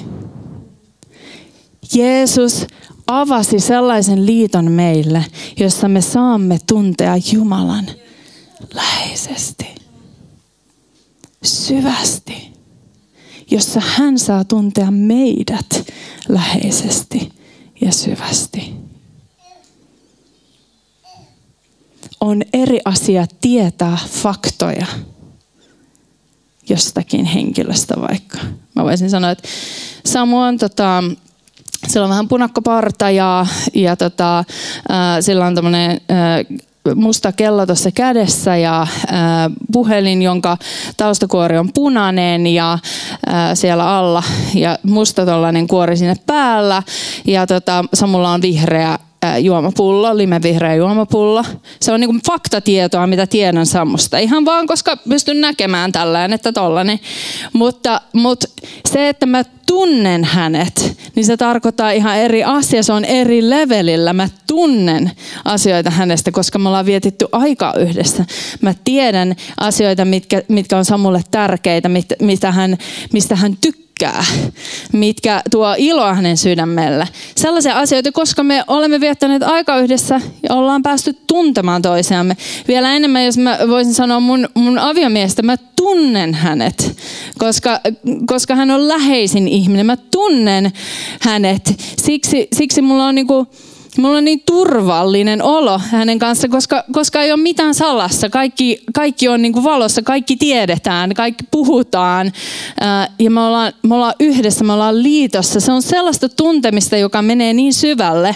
Jeesus 1.95 2.67
avasi 3.07 3.59
sellaisen 3.59 4.25
liiton 4.25 4.71
meille, 4.71 5.25
jossa 5.59 5.87
me 5.87 6.01
saamme 6.01 6.59
tuntea 6.67 7.15
Jumalan 7.31 7.85
läheisesti, 8.73 9.75
syvästi, 11.43 12.54
jossa 13.51 13.81
hän 13.85 14.19
saa 14.19 14.43
tuntea 14.43 14.91
meidät 14.91 15.91
läheisesti 16.29 17.31
ja 17.81 17.91
syvästi. 17.91 18.73
On 22.19 22.41
eri 22.53 22.79
asia 22.85 23.25
tietää 23.41 23.97
faktoja 24.07 24.85
jostakin 26.69 27.25
henkilöstä 27.25 27.93
vaikka. 28.01 28.37
Mä 28.75 28.83
voisin 28.83 29.09
sanoa, 29.09 29.31
että 29.31 29.47
Samu 30.05 30.41
on 30.41 30.57
tota, 30.57 31.03
sillä 31.87 32.03
on 32.03 32.09
vähän 32.09 32.27
punakkoparta 32.27 33.09
ja, 33.09 33.45
ja 33.73 33.95
tota, 33.95 34.39
äh, 34.39 34.45
sillä 35.19 35.45
on 35.45 35.55
tämmöinen 35.55 35.91
äh, 35.91 36.59
musta 36.95 37.31
kello 37.31 37.65
tuossa 37.65 37.91
kädessä 37.91 38.57
ja 38.57 38.87
puhelin, 39.71 40.21
jonka 40.21 40.57
taustakuori 40.97 41.57
on 41.57 41.73
punainen 41.73 42.47
ja 42.47 42.79
siellä 43.53 43.97
alla. 43.97 44.23
Ja 44.53 44.77
musta 44.83 45.25
tuollainen 45.25 45.67
kuori 45.67 45.97
sinne 45.97 46.15
päällä. 46.25 46.83
Ja 47.27 47.47
tota, 47.47 47.85
Samulla 47.93 48.31
on 48.31 48.41
vihreä 48.41 48.99
juomapullo, 49.39 50.17
limevihreä 50.17 50.75
juomapullo. 50.75 51.43
Se 51.81 51.91
on 51.91 51.99
niinku 51.99 52.19
faktatietoa, 52.27 53.07
mitä 53.07 53.27
tiedän 53.27 53.65
Sammusta. 53.65 54.17
Ihan 54.17 54.45
vaan, 54.45 54.67
koska 54.67 54.97
pystyn 55.09 55.41
näkemään 55.41 55.91
tällään, 55.91 56.33
että 56.33 56.51
tollanen. 56.51 56.99
Mutta, 57.53 58.01
mutta 58.13 58.47
se, 58.85 59.09
että 59.09 59.25
mä 59.25 59.43
tunnen 59.65 60.23
hänet, 60.23 60.97
niin 61.15 61.25
se 61.25 61.37
tarkoittaa 61.37 61.91
ihan 61.91 62.17
eri 62.17 62.43
asia. 62.43 62.83
Se 62.83 62.93
on 62.93 63.05
eri 63.05 63.49
levelillä. 63.49 64.13
Mä 64.13 64.29
tunnen 64.47 65.11
asioita 65.45 65.89
hänestä, 65.89 66.31
koska 66.31 66.59
me 66.59 66.69
ollaan 66.69 66.85
vietetty 66.85 67.27
aikaa 67.31 67.73
yhdessä. 67.73 68.25
Mä 68.61 68.73
tiedän 68.83 69.35
asioita, 69.57 70.05
mitkä, 70.05 70.41
mitkä 70.47 70.77
on 70.77 70.85
Samulle 70.85 71.21
tärkeitä, 71.31 71.89
mistä 72.21 72.51
hän, 72.51 72.77
mistä 73.13 73.35
hän 73.35 73.57
tykkää 73.61 73.84
tykkää, 73.99 74.25
mitkä 74.93 75.41
tuo 75.51 75.75
iloa 75.77 76.13
hänen 76.13 76.37
sydämelle. 76.37 77.07
Sellaisia 77.35 77.77
asioita, 77.77 78.11
koska 78.11 78.43
me 78.43 78.63
olemme 78.67 78.99
viettäneet 78.99 79.43
aika 79.43 79.77
yhdessä 79.77 80.21
ja 80.43 80.55
ollaan 80.55 80.83
päästy 80.83 81.15
tuntemaan 81.27 81.81
toisiamme. 81.81 82.37
Vielä 82.67 82.93
enemmän, 82.93 83.25
jos 83.25 83.37
mä 83.37 83.59
voisin 83.67 83.93
sanoa 83.93 84.19
mun, 84.19 84.49
mun 84.53 84.79
aviomiestä, 84.79 85.43
mä 85.43 85.57
tunnen 85.75 86.33
hänet, 86.33 86.97
koska, 87.37 87.79
koska 88.27 88.55
hän 88.55 88.71
on 88.71 88.87
läheisin 88.87 89.47
ihminen. 89.47 89.85
Mä 89.85 89.97
tunnen 89.97 90.71
hänet. 91.21 91.81
Siksi, 91.97 92.47
siksi 92.53 92.81
mulla 92.81 93.05
on 93.05 93.15
niinku, 93.15 93.47
Mulla 93.97 94.17
on 94.17 94.25
niin 94.25 94.43
turvallinen 94.45 95.43
olo 95.43 95.79
hänen 95.79 96.19
kanssa, 96.19 96.47
koska, 96.47 96.83
koska 96.91 97.21
ei 97.21 97.31
ole 97.31 97.41
mitään 97.41 97.75
salassa. 97.75 98.29
Kaikki, 98.29 98.83
kaikki 98.93 99.27
on 99.27 99.41
niin 99.41 99.53
kuin 99.53 99.63
valossa, 99.63 100.01
kaikki 100.01 100.35
tiedetään, 100.35 101.13
kaikki 101.13 101.43
puhutaan. 101.51 102.31
Ää, 102.79 103.07
ja 103.19 103.31
me 103.31 103.41
ollaan, 103.41 103.73
me 103.83 103.95
ollaan 103.95 104.13
yhdessä, 104.19 104.63
me 104.63 104.73
ollaan 104.73 105.03
liitossa. 105.03 105.59
Se 105.59 105.71
on 105.71 105.81
sellaista 105.81 106.29
tuntemista, 106.29 106.97
joka 106.97 107.21
menee 107.21 107.53
niin 107.53 107.73
syvälle. 107.73 108.35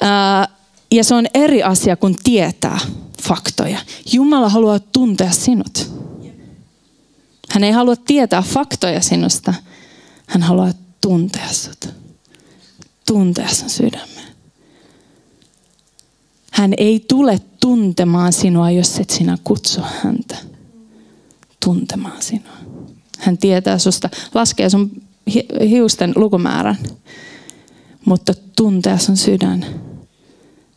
Ää, 0.00 0.48
ja 0.92 1.04
se 1.04 1.14
on 1.14 1.26
eri 1.34 1.62
asia 1.62 1.96
kuin 1.96 2.16
tietää 2.24 2.78
faktoja. 3.22 3.78
Jumala 4.12 4.48
haluaa 4.48 4.78
tuntea 4.78 5.30
sinut. 5.30 5.90
Hän 7.50 7.64
ei 7.64 7.72
halua 7.72 7.96
tietää 7.96 8.42
faktoja 8.42 9.00
sinusta. 9.00 9.54
Hän 10.26 10.42
haluaa 10.42 10.72
tuntea 11.00 11.48
sinut. 11.50 11.88
Tuntea 13.06 13.48
sun 13.48 13.70
sydämen. 13.70 14.13
Hän 16.54 16.74
ei 16.76 17.04
tule 17.08 17.40
tuntemaan 17.60 18.32
sinua, 18.32 18.70
jos 18.70 18.98
et 18.98 19.10
sinä 19.10 19.38
kutsu 19.44 19.80
häntä 20.02 20.36
tuntemaan 21.64 22.22
sinua. 22.22 22.56
Hän 23.18 23.38
tietää 23.38 23.78
susta, 23.78 24.10
laskee 24.34 24.70
sun 24.70 25.02
hiusten 25.68 26.12
lukumäärän, 26.16 26.78
mutta 28.04 28.34
tuntea 28.56 28.98
sun 28.98 29.16
sydän, 29.16 29.66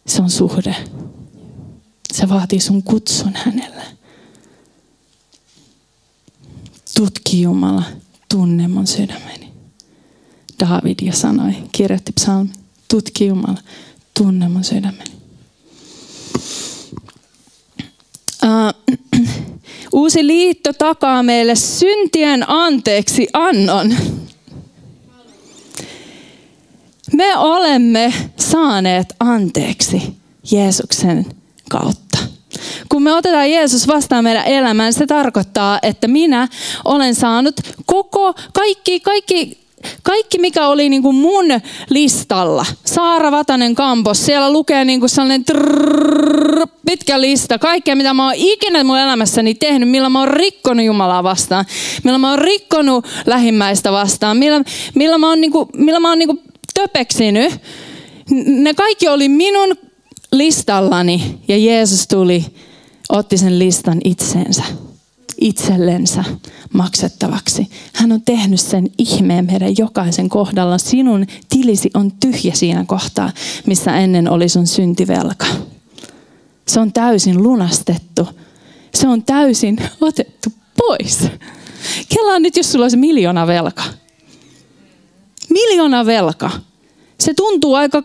se 0.08 0.22
on 0.22 0.30
suhde. 0.30 0.76
Se 2.14 2.30
vaatii 2.30 2.60
sun 2.60 2.84
kutsun 2.84 3.34
hänelle. 3.36 3.84
Tutki 6.96 7.42
Jumala, 7.42 7.84
tunne 8.30 8.68
mun 8.68 8.88
sydämeni. 8.88 9.54
David 10.60 11.00
ja 11.02 11.14
sanoi, 11.14 11.54
kirjoitti 11.72 12.12
psalmi, 12.12 12.50
tutki 12.88 13.26
Jumala, 13.26 13.58
tunne 14.18 14.50
mun 14.50 14.64
sydämeni. 14.64 15.18
Uh, 18.44 18.98
uusi 19.98 20.28
liitto 20.28 20.74
takaa 20.74 21.24
meille 21.24 21.56
syntien 21.56 22.50
anteeksi 22.50 23.28
annon. 23.34 23.96
Me 27.14 27.38
olemme 27.38 28.14
saaneet 28.40 29.16
anteeksi 29.20 30.18
Jeesuksen 30.52 31.26
kautta. 31.70 32.18
Kun 32.90 33.04
me 33.04 33.14
otetaan 33.14 33.52
Jeesus 33.52 33.88
vastaan 33.88 34.24
meidän 34.24 34.46
elämään, 34.46 34.94
se 34.94 35.08
tarkoittaa, 35.08 35.80
että 35.82 36.08
minä 36.08 36.48
olen 36.86 37.16
saanut 37.16 37.56
koko, 37.86 38.34
kaikki, 38.54 39.00
kaikki 39.00 39.67
kaikki 40.04 40.38
mikä 40.38 40.68
oli 40.68 40.90
niin 40.90 41.02
kuin 41.02 41.16
mun 41.16 41.46
listalla, 41.90 42.66
Saara 42.86 43.32
Vatanen 43.32 43.76
Kampos, 43.76 44.26
siellä 44.26 44.52
lukee 44.52 44.86
niin 44.86 45.00
kuin 45.00 45.10
sellainen 45.10 45.46
trrrr, 45.46 46.68
pitkä 46.86 47.22
lista, 47.22 47.60
kaikkea 47.60 47.96
mitä 47.96 48.14
mä 48.14 48.26
oon 48.26 48.34
ikinä 48.36 48.84
mun 48.84 48.98
elämässäni 48.98 49.56
tehnyt, 49.56 49.90
millä 49.90 50.10
mä 50.10 50.20
oon 50.20 50.28
rikkonut 50.28 50.86
Jumalaa 50.86 51.24
vastaan, 51.24 51.66
millä 52.04 52.18
mä 52.18 52.30
oon 52.30 52.40
rikkonut 52.40 53.06
lähimmäistä 53.26 53.92
vastaan, 53.92 54.38
millä, 54.38 54.62
millä 54.96 55.18
mä 55.18 55.30
oon, 55.30 55.42
niin 55.42 55.52
kuin, 55.52 55.70
millä 55.74 56.00
mä 56.00 56.10
oon 56.10 56.20
niin 56.20 56.30
kuin 56.30 56.42
töpeksinyt. 56.74 57.54
Ne 58.46 58.74
kaikki 58.74 59.08
oli 59.08 59.30
minun 59.30 59.76
listallani 60.32 61.38
ja 61.48 61.58
Jeesus 61.58 62.08
tuli, 62.08 62.46
otti 63.10 63.38
sen 63.38 63.60
listan 63.60 63.98
itseensä 64.04 64.64
itsellensä 65.38 66.24
maksettavaksi. 66.74 67.70
Hän 67.94 68.12
on 68.12 68.22
tehnyt 68.22 68.60
sen 68.60 68.90
ihmeen 68.98 69.46
meidän 69.46 69.78
jokaisen 69.78 70.30
kohdalla. 70.30 70.78
Sinun 70.78 71.26
tilisi 71.50 71.90
on 71.94 72.12
tyhjä 72.12 72.56
siinä 72.56 72.86
kohtaa, 72.88 73.32
missä 73.66 73.98
ennen 73.98 74.30
oli 74.30 74.50
sun 74.50 74.68
syntivelka. 74.68 75.46
Se 76.68 76.80
on 76.80 76.94
täysin 76.94 77.44
lunastettu. 77.44 78.28
Se 78.94 79.08
on 79.08 79.24
täysin 79.24 79.78
otettu 80.02 80.50
pois. 80.78 81.28
Kelaa 82.16 82.40
nyt, 82.40 82.58
jos 82.58 82.72
sulla 82.72 82.86
olisi 82.86 82.98
miljoona 82.98 83.48
velka. 83.48 83.84
Miljoona 85.50 86.06
velka. 86.06 86.52
Se 87.20 87.34
tuntuu 87.34 87.76
aika 87.76 88.04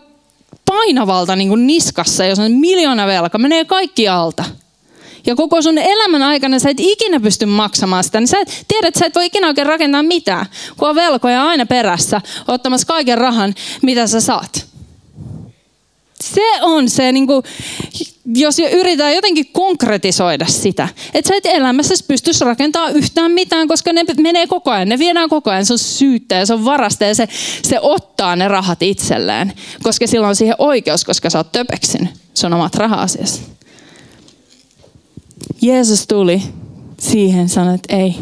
painavalta 0.65 1.35
niin 1.35 1.49
kuin 1.49 1.67
niskassa, 1.67 2.25
jos 2.25 2.39
on 2.39 2.51
miljoona 2.51 3.07
velka. 3.07 3.37
Menee 3.37 3.65
kaikki 3.65 4.07
alta 4.07 4.43
ja 5.25 5.35
koko 5.35 5.61
sun 5.61 5.77
elämän 5.77 6.23
aikana 6.23 6.59
sä 6.59 6.69
et 6.69 6.79
ikinä 6.79 7.19
pysty 7.19 7.45
maksamaan 7.45 8.03
sitä, 8.03 8.19
niin 8.19 8.27
sä 8.27 8.39
et, 8.39 8.65
tiedät, 8.67 8.87
että 8.87 8.99
sä 8.99 9.05
et 9.05 9.15
voi 9.15 9.25
ikinä 9.25 9.47
oikein 9.47 9.67
rakentaa 9.67 10.03
mitään, 10.03 10.45
kun 10.77 10.89
on 10.89 10.95
velkoja 10.95 11.43
aina 11.43 11.65
perässä, 11.65 12.21
ottamassa 12.47 12.87
kaiken 12.87 13.17
rahan, 13.17 13.55
mitä 13.81 14.07
sä 14.07 14.21
saat. 14.21 14.65
Se 16.21 16.61
on 16.61 16.89
se, 16.89 17.11
niin 17.11 17.27
kuin, 17.27 17.43
jos 18.25 18.59
yritetään 18.59 19.15
jotenkin 19.15 19.45
konkretisoida 19.51 20.45
sitä, 20.45 20.89
että 21.13 21.27
sä 21.27 21.35
et 21.35 21.45
elämässä 21.45 21.93
pystyisi 22.07 22.45
rakentamaan 22.45 22.95
yhtään 22.95 23.31
mitään, 23.31 23.67
koska 23.67 23.93
ne 23.93 24.03
menee 24.21 24.47
koko 24.47 24.71
ajan, 24.71 24.89
ne 24.89 24.99
viedään 24.99 25.29
koko 25.29 25.51
ajan, 25.51 25.65
se 25.65 25.73
on 25.73 25.79
syyttä 25.79 26.35
ja 26.35 26.45
se 26.45 26.53
on 26.53 26.65
varasta 26.65 27.05
ja 27.05 27.15
se, 27.15 27.27
se 27.63 27.79
ottaa 27.81 28.35
ne 28.35 28.47
rahat 28.47 28.81
itselleen, 28.81 29.53
koska 29.83 30.07
sillä 30.07 30.27
on 30.27 30.35
siihen 30.35 30.55
oikeus, 30.57 31.05
koska 31.05 31.29
sä 31.29 31.37
oot 31.39 31.51
töpeksin, 31.51 32.09
se 32.33 32.47
on 32.47 32.53
omat 32.53 32.75
raha-asiassa. 32.75 33.41
Jeesus 35.61 36.07
tuli 36.07 36.43
siihen 36.99 37.49
sanoi, 37.49 37.75
että 37.75 37.95
ei, 37.95 38.15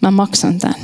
mä 0.00 0.10
maksan 0.10 0.58
tämän. 0.58 0.80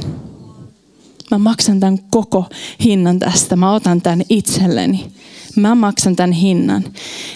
Mä 1.31 1.39
maksan 1.39 1.81
tämän 1.81 1.99
koko 2.11 2.45
hinnan 2.85 3.19
tästä. 3.19 3.57
Mä 3.57 3.73
otan 3.73 4.03
tämän 4.03 4.23
itselleni. 4.29 5.13
Mä 5.57 5.75
maksan 5.75 6.17
tämän 6.17 6.33
hinnan. 6.33 6.85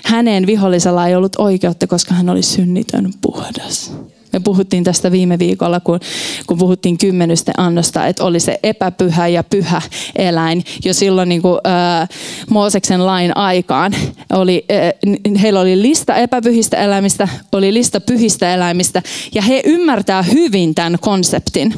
Hänen 0.05 0.47
vihollisella 0.47 1.07
ei 1.07 1.15
ollut 1.15 1.37
oikeutta, 1.39 1.87
koska 1.87 2.15
hän 2.15 2.29
oli 2.29 2.43
synnitön 2.43 3.13
puhdas. 3.21 3.93
Me 4.35 4.41
puhuttiin 4.41 4.85
tästä 4.85 5.13
viime 5.13 5.39
viikolla, 5.39 5.81
kun, 5.81 6.01
kun 6.47 6.59
puhuttiin 6.59 6.99
kymmenysten 6.99 7.55
annosta, 7.57 8.07
että 8.07 8.25
oli 8.25 8.41
se 8.41 8.59
epäpyhä 8.63 9.29
ja 9.29 9.45
pyhä 9.45 9.83
eläin. 10.17 10.65
Jo 10.85 10.95
silloin 10.95 11.29
niin 11.29 11.43
kuin, 11.43 11.61
äh, 11.67 12.09
Mooseksen 12.51 13.07
lain 13.07 13.37
aikaan 13.37 13.95
oli, 14.33 14.65
äh, 14.71 15.43
heillä 15.43 15.61
oli 15.61 15.83
lista 15.83 16.17
epäpyhistä 16.17 16.77
eläimistä, 16.77 17.29
oli 17.53 17.75
lista 17.75 18.01
pyhistä 18.01 18.55
eläimistä. 18.55 19.03
Ja 19.35 19.43
he 19.43 19.63
ymmärtää 19.65 20.23
hyvin 20.23 20.75
tämän 20.75 20.99
konseptin, 21.01 21.75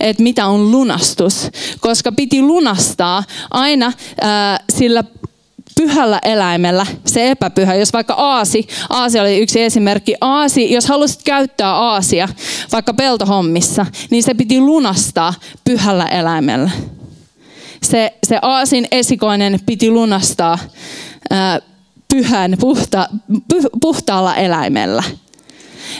että 0.00 0.22
mitä 0.22 0.46
on 0.46 0.70
lunastus. 0.70 1.50
Koska 1.80 2.12
piti 2.12 2.42
lunastaa 2.42 3.24
aina 3.50 3.86
äh, 3.86 4.60
sillä 4.72 5.04
pyhällä 5.78 6.18
eläimellä, 6.22 6.86
se 7.04 7.30
epäpyhä, 7.30 7.74
jos 7.74 7.92
vaikka 7.92 8.14
aasi, 8.14 8.68
aasi 8.90 9.20
oli 9.20 9.38
yksi 9.38 9.62
esimerkki, 9.62 10.14
aasi, 10.20 10.72
jos 10.72 10.86
halusit 10.86 11.22
käyttää 11.22 11.74
aasia 11.74 12.28
vaikka 12.72 12.94
peltohommissa, 12.94 13.86
niin 14.10 14.22
se 14.22 14.34
piti 14.34 14.60
lunastaa 14.60 15.34
pyhällä 15.64 16.06
eläimellä. 16.06 16.70
Se, 17.82 18.14
se 18.24 18.38
aasin 18.42 18.88
esikoinen 18.90 19.60
piti 19.66 19.90
lunastaa 19.90 20.58
ää, 21.30 21.60
pyhän, 22.14 22.56
puhta, 22.60 23.08
puhtaalla 23.80 24.36
eläimellä. 24.36 25.02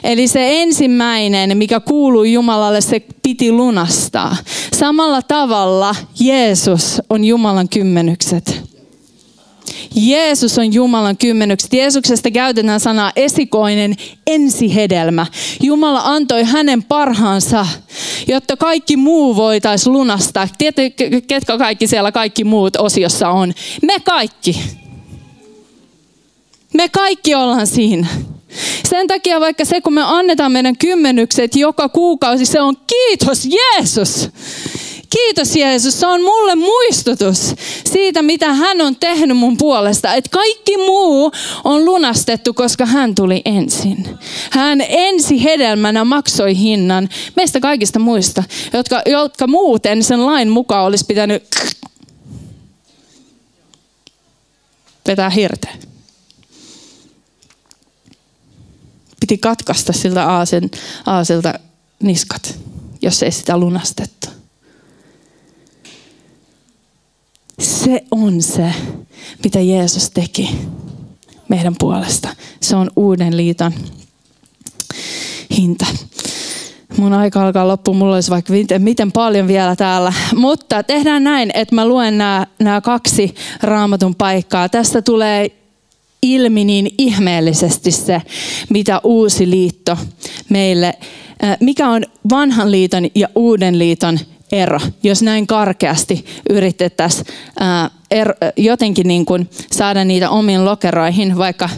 Eli 0.04 0.28
se 0.28 0.62
ensimmäinen, 0.62 1.58
mikä 1.58 1.80
kuuluu 1.80 2.24
Jumalalle, 2.24 2.80
se 2.80 3.02
piti 3.22 3.52
lunastaa. 3.52 4.36
Samalla 4.72 5.22
tavalla 5.22 5.94
Jeesus 6.20 7.02
on 7.10 7.24
Jumalan 7.24 7.68
kymmenykset. 7.68 8.57
Jeesus 9.94 10.59
on 10.59 10.72
Jumalan 10.72 11.16
kymmenykset. 11.16 11.72
Jeesuksesta 11.72 12.31
käytetään 12.31 12.81
sanaa 12.81 13.12
esikoinen 13.16 13.96
ensihedelmä. 14.26 15.26
Jumala 15.62 16.00
antoi 16.04 16.44
hänen 16.44 16.83
parhaansa, 16.83 17.66
jotta 18.26 18.57
kaikki 18.57 18.96
muu 18.96 19.37
voitaisiin 19.37 19.92
lunastaa. 19.92 20.48
Tiedätkö, 20.59 21.20
ketkä 21.26 21.59
kaikki 21.59 21.87
siellä 21.87 22.12
kaikki 22.12 22.44
muut 22.44 22.76
osiossa 22.76 23.28
on? 23.28 23.54
Me 23.83 24.00
kaikki. 24.04 24.61
Me 26.74 26.88
kaikki 26.88 27.35
ollaan 27.35 27.66
siinä. 27.66 28.07
Sen 28.88 29.07
takia 29.07 29.40
vaikka 29.40 29.64
se, 29.64 29.81
kun 29.81 29.94
me 29.94 30.02
annetaan 30.04 30.52
meidän 30.52 30.76
kymmenykset 30.76 31.57
joka 31.57 31.88
kuukausi, 31.88 32.46
se 32.46 32.61
on 32.61 32.76
kiitos 32.76 33.48
Jeesus. 33.50 34.28
Kiitos 35.10 35.56
Jeesus, 35.56 36.00
se 36.00 36.06
on 36.06 36.22
mulle 36.22 36.54
muistutus 36.54 37.54
siitä, 37.92 38.22
mitä 38.22 38.52
hän 38.52 38.80
on 38.80 38.96
tehnyt 38.96 39.36
mun 39.36 39.56
puolesta. 39.56 40.14
Että 40.14 40.30
kaikki 40.30 40.76
muu 40.76 41.32
on 41.64 41.84
lunastettu, 41.84 42.54
koska 42.54 42.86
hän 42.86 43.14
tuli 43.14 43.42
ensin. 43.44 44.18
Hän 44.50 44.80
ensi 44.88 45.44
hedelmänä 45.44 46.04
maksoi 46.04 46.58
hinnan 46.58 47.08
meistä 47.36 47.60
kaikista 47.60 47.98
muista, 47.98 48.44
jotka, 48.72 49.02
jotka 49.06 49.46
muuten 49.46 50.04
sen 50.04 50.26
lain 50.26 50.48
mukaan 50.48 50.84
olisi 50.84 51.04
pitänyt 51.04 51.42
vetää 55.06 55.30
hirteen. 55.30 55.78
Piti 59.20 59.38
katkaista 59.38 59.92
siltä 59.92 60.26
aasilta 61.06 61.54
niskat, 62.02 62.58
jos 63.02 63.22
ei 63.22 63.32
sitä 63.32 63.58
lunastettu. 63.58 64.17
Se 67.58 68.04
on 68.10 68.42
se, 68.42 68.74
mitä 69.44 69.60
Jeesus 69.60 70.10
teki 70.10 70.58
meidän 71.48 71.74
puolesta. 71.78 72.28
Se 72.60 72.76
on 72.76 72.90
uuden 72.96 73.36
liiton 73.36 73.72
hinta. 75.56 75.86
Mun 76.96 77.12
aika 77.12 77.46
alkaa 77.46 77.68
loppu, 77.68 77.94
mulla 77.94 78.14
olisi 78.14 78.30
vaikka 78.30 78.52
miten, 78.52 78.82
miten 78.82 79.12
paljon 79.12 79.48
vielä 79.48 79.76
täällä. 79.76 80.12
Mutta 80.34 80.82
tehdään 80.82 81.24
näin, 81.24 81.50
että 81.54 81.74
mä 81.74 81.88
luen 81.88 82.18
nämä 82.18 82.80
kaksi 82.82 83.34
raamatun 83.62 84.14
paikkaa. 84.14 84.68
Tästä 84.68 85.02
tulee 85.02 85.50
ilmi 86.22 86.64
niin 86.64 86.94
ihmeellisesti 86.98 87.90
se, 87.90 88.22
mitä 88.68 89.00
uusi 89.04 89.50
liitto 89.50 89.98
meille, 90.48 90.94
mikä 91.60 91.88
on 91.88 92.04
vanhan 92.30 92.70
liiton 92.70 93.06
ja 93.14 93.28
uuden 93.34 93.78
liiton 93.78 94.18
ero, 94.52 94.80
jos 95.02 95.22
näin 95.22 95.46
karkeasti 95.46 96.24
yritettäisiin 96.50 97.26
jotenkin 98.56 99.08
niin 99.08 99.26
kuin 99.26 99.50
saada 99.72 100.04
niitä 100.04 100.30
omiin 100.30 100.64
lokeroihin, 100.64 101.38
vaikka 101.38 101.68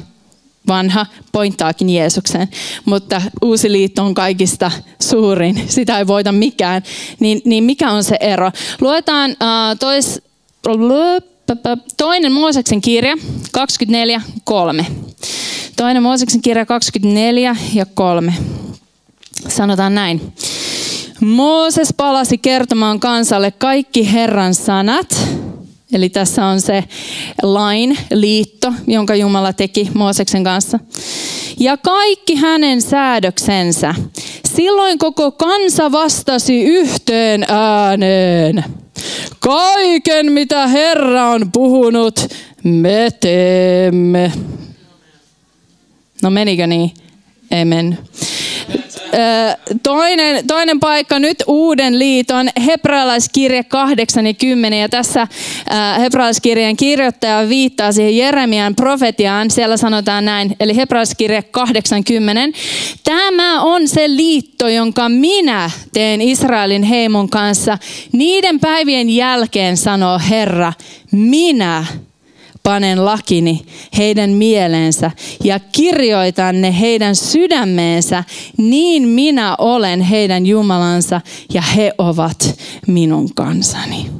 vanha 0.68 1.06
pointtaakin 1.32 1.90
Jeesukseen, 1.90 2.48
mutta 2.84 3.22
uusi 3.42 3.72
liitto 3.72 4.04
on 4.04 4.14
kaikista 4.14 4.70
suurin, 5.02 5.64
sitä 5.68 5.98
ei 5.98 6.06
voita 6.06 6.32
mikään, 6.32 6.82
niin, 7.20 7.42
niin 7.44 7.64
mikä 7.64 7.90
on 7.90 8.04
se 8.04 8.16
ero? 8.20 8.50
Luetaan 8.80 9.30
uh, 9.30 9.78
tois, 9.78 10.22
toinen 11.96 12.32
Mooseksen 12.32 12.80
kirja 12.80 13.14
24.3. 13.14 14.84
Toinen 15.76 16.02
Mooseksen 16.02 16.42
kirja 16.42 16.66
24 16.66 17.56
ja 17.74 17.86
3. 17.86 18.34
Sanotaan 19.48 19.94
näin. 19.94 20.32
Mooses 21.20 21.94
palasi 21.96 22.38
kertomaan 22.38 23.00
kansalle 23.00 23.50
kaikki 23.50 24.12
Herran 24.12 24.54
sanat. 24.54 25.28
Eli 25.92 26.08
tässä 26.08 26.46
on 26.46 26.60
se 26.60 26.84
lain 27.42 27.98
liitto, 28.10 28.72
jonka 28.86 29.14
Jumala 29.14 29.52
teki 29.52 29.90
Mooseksen 29.94 30.44
kanssa. 30.44 30.78
Ja 31.58 31.76
kaikki 31.76 32.34
hänen 32.34 32.82
säädöksensä. 32.82 33.94
Silloin 34.56 34.98
koko 34.98 35.32
kansa 35.32 35.92
vastasi 35.92 36.62
yhteen 36.62 37.44
ääneen. 37.48 38.64
Kaiken 39.40 40.32
mitä 40.32 40.66
Herra 40.66 41.30
on 41.30 41.52
puhunut, 41.52 42.20
me 42.64 43.10
teemme. 43.20 44.32
No 46.22 46.30
menikö 46.30 46.66
niin? 46.66 46.90
Ei 47.50 47.64
mennyt. 47.64 48.00
Toinen, 49.82 50.46
toinen 50.46 50.80
paikka 50.80 51.18
nyt 51.18 51.42
uuden 51.46 51.98
liiton 51.98 52.48
hebrealaiskirje 52.66 53.64
8 53.64 54.26
ja 54.26 54.34
10 54.34 54.80
ja 54.80 54.88
tässä 54.88 55.26
hebrealaiskirjan 56.00 56.76
kirjoittaja 56.76 57.48
viittaa 57.48 57.92
siihen 57.92 58.16
Jeremian 58.16 58.74
profetiaan. 58.74 59.50
Siellä 59.50 59.76
sanotaan 59.76 60.24
näin, 60.24 60.56
eli 60.60 60.76
hebrealaiskirje 60.76 61.42
80. 61.42 62.58
Tämä 63.04 63.62
on 63.62 63.88
se 63.88 64.08
liitto, 64.08 64.68
jonka 64.68 65.08
minä 65.08 65.70
teen 65.92 66.20
Israelin 66.20 66.82
heimon 66.82 67.30
kanssa. 67.30 67.78
Niiden 68.12 68.60
päivien 68.60 69.10
jälkeen 69.10 69.76
sanoo 69.76 70.20
Herra, 70.30 70.72
minä 71.12 71.84
panen 72.62 73.04
lakini 73.04 73.62
heidän 73.96 74.30
mieleensä 74.30 75.10
ja 75.44 75.60
kirjoitan 75.60 76.60
ne 76.60 76.80
heidän 76.80 77.16
sydämeensä, 77.16 78.24
niin 78.56 79.08
minä 79.08 79.56
olen 79.58 80.00
heidän 80.00 80.46
Jumalansa 80.46 81.20
ja 81.54 81.62
he 81.62 81.92
ovat 81.98 82.58
minun 82.86 83.34
kansani. 83.34 84.10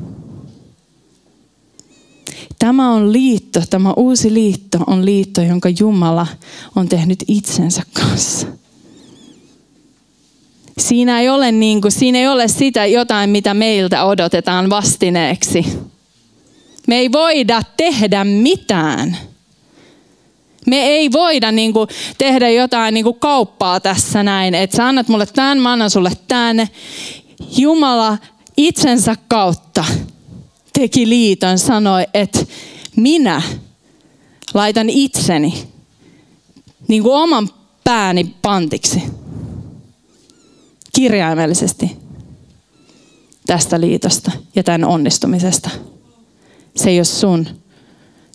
Tämä 2.59 2.93
on 2.93 3.13
liitto, 3.13 3.63
tämä 3.71 3.93
uusi 3.93 4.35
liitto 4.35 4.79
on 4.87 5.05
liitto, 5.05 5.43
jonka 5.43 5.69
Jumala 5.79 6.27
on 6.77 6.89
tehnyt 6.89 7.25
itsensä 7.29 7.83
kanssa. 7.93 8.47
Siinä 10.79 11.21
ei 11.21 11.29
ole, 11.29 11.53
niin 11.53 11.81
kuin, 11.81 11.93
siinä 11.93 12.19
ei 12.19 12.29
ole 12.29 12.49
sitä 12.49 12.87
jotain, 12.87 13.31
mitä 13.31 13.55
meiltä 13.55 14.05
odotetaan 14.05 14.71
vastineeksi 14.71 15.65
me 16.91 16.99
ei 16.99 17.13
voida 17.13 17.63
tehdä 17.77 18.25
mitään. 18.25 19.17
Me 20.67 20.77
ei 20.77 21.13
voida 21.13 21.53
niin 21.53 21.73
kuin, 21.73 21.89
tehdä 22.19 22.49
jotain 22.49 22.95
niin 22.95 23.05
kuin, 23.05 23.19
kauppaa 23.21 23.81
tässä 23.81 24.23
näin, 24.23 24.55
että 24.55 24.77
sä 24.77 24.89
annat 24.89 25.09
mulle 25.09 25.27
tämän, 25.27 25.59
mä 25.59 25.73
annan 25.73 25.91
sulle 25.91 26.13
tänne. 26.29 26.69
Jumala 27.57 28.19
itsensä 28.57 29.17
kautta 29.29 29.85
teki 30.73 31.09
liiton, 31.09 31.59
sanoi, 31.59 32.07
että 32.15 32.39
minä 32.97 33.43
laitan 34.55 34.91
itseni 34.91 35.69
niin 36.89 37.03
kuin 37.03 37.15
oman 37.15 37.49
pääni 37.85 38.35
pantiksi 38.43 39.03
kirjaimellisesti 40.95 41.97
tästä 43.47 43.81
liitosta 43.81 44.33
ja 44.57 44.63
tämän 44.63 44.85
onnistumisesta. 44.85 45.71
Se 46.77 46.91
ei 46.91 46.99
ole 46.99 47.05
sun. 47.05 47.47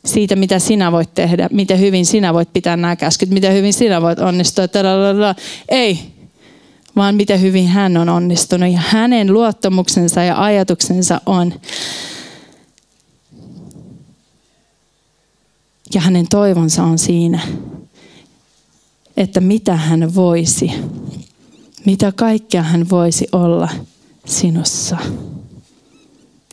Siitä, 0.06 0.36
mitä 0.36 0.60
sinä 0.60 0.92
voit 0.92 1.14
tehdä, 1.14 1.50
miten 1.52 1.80
hyvin 1.80 2.06
sinä 2.06 2.34
voit 2.34 2.54
pitää 2.54 2.78
nämä 2.78 2.96
käskyt, 2.96 3.30
miten 3.30 3.54
hyvin 3.54 3.74
sinä 3.74 4.02
voit 4.02 4.20
onnistua. 4.20 4.68
Tadadada. 4.68 5.36
Ei, 5.70 6.00
vaan 6.96 7.16
miten 7.16 7.42
hyvin 7.42 7.68
hän 7.68 7.98
on 7.98 8.10
onnistunut. 8.10 8.72
Ja 8.72 8.80
hänen 8.88 9.34
luottamuksensa 9.34 10.24
ja 10.24 10.44
ajatuksensa 10.44 11.22
on. 11.26 11.54
Ja 15.94 16.02
hänen 16.02 16.28
toivonsa 16.30 16.84
on 16.84 16.98
siinä, 16.98 17.40
että 19.18 19.42
mitä 19.42 19.76
hän 19.76 20.16
voisi, 20.16 20.72
mitä 21.86 22.12
kaikkea 22.12 22.64
hän 22.64 22.90
voisi 22.90 23.28
olla 23.32 23.70
sinussa. 24.26 24.98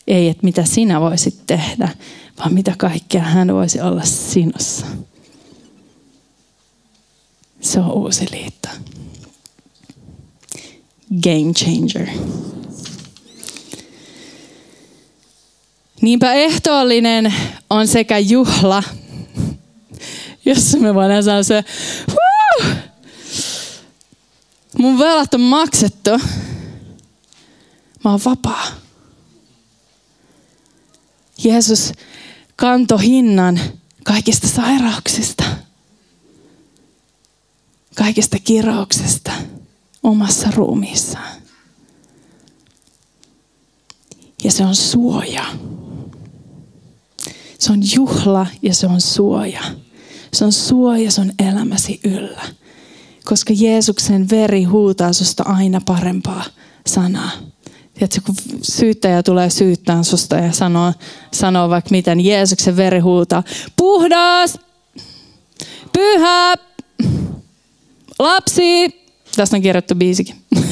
Ei, 0.07 0.29
että 0.29 0.45
mitä 0.45 0.65
sinä 0.65 1.01
voisit 1.01 1.47
tehdä, 1.47 1.88
vaan 2.38 2.55
mitä 2.55 2.75
kaikkea 2.79 3.23
hän 3.23 3.55
voisi 3.55 3.81
olla 3.81 4.05
sinussa. 4.05 4.87
Se 7.61 7.81
on 7.81 7.93
uusi 7.93 8.27
liitto. 8.31 8.69
Game 11.23 11.53
changer. 11.53 12.09
Niinpä 16.01 16.33
ehtoollinen 16.33 17.35
on 17.71 17.88
sekä 17.88 18.19
juhla, 18.19 18.83
jossa 20.45 20.79
me 20.79 20.95
voidaan 20.95 21.25
sanoa 21.25 21.43
se, 21.43 21.65
Woo! 22.09 22.75
mun 24.79 24.99
velat 24.99 25.35
on 25.35 25.41
maksettu, 25.41 26.11
mä 28.05 28.11
oon 28.11 28.21
vapaa. 28.25 28.82
Jeesus 31.44 31.92
kanto 32.57 32.98
hinnan 32.98 33.61
kaikista 34.05 34.48
sairauksista, 34.48 35.44
kaikista 37.94 38.38
kirauksista 38.38 39.33
omassa 40.02 40.48
ruumiissaan. 40.55 41.42
Ja 44.44 44.52
se 44.52 44.64
on 44.64 44.74
suoja. 44.74 45.44
Se 47.59 47.72
on 47.72 47.83
juhla 47.94 48.46
ja 48.62 48.74
se 48.74 48.87
on 48.87 49.00
suoja. 49.00 49.62
Se 50.33 50.44
on 50.44 50.52
suoja 50.52 51.11
sun 51.11 51.33
elämäsi 51.38 52.00
yllä. 52.05 52.42
Koska 53.24 53.52
Jeesuksen 53.57 54.31
veri 54.31 54.64
huutaa 54.64 55.12
susta 55.12 55.42
aina 55.42 55.81
parempaa 55.87 56.44
sanaa. 56.87 57.31
Tiedätkö, 57.94 58.20
kun 58.26 58.35
syyttäjä 58.62 59.22
tulee 59.22 59.50
syyttämään 59.50 60.05
susta 60.05 60.37
ja 60.37 60.52
sanoo, 60.52 60.92
sanoo 61.33 61.68
vaikka 61.68 61.90
miten, 61.90 62.20
Jeesuksen 62.20 62.76
veri 62.76 62.98
huutaa, 62.98 63.42
puhdas, 63.76 64.59
pyhä, 65.92 66.55
lapsi. 68.18 69.02
Tästä 69.37 69.57
on 69.57 69.62
kirjoittu 69.62 69.94
biisikin. 69.94 70.37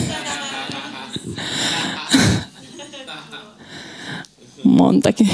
Montakin. 4.64 5.30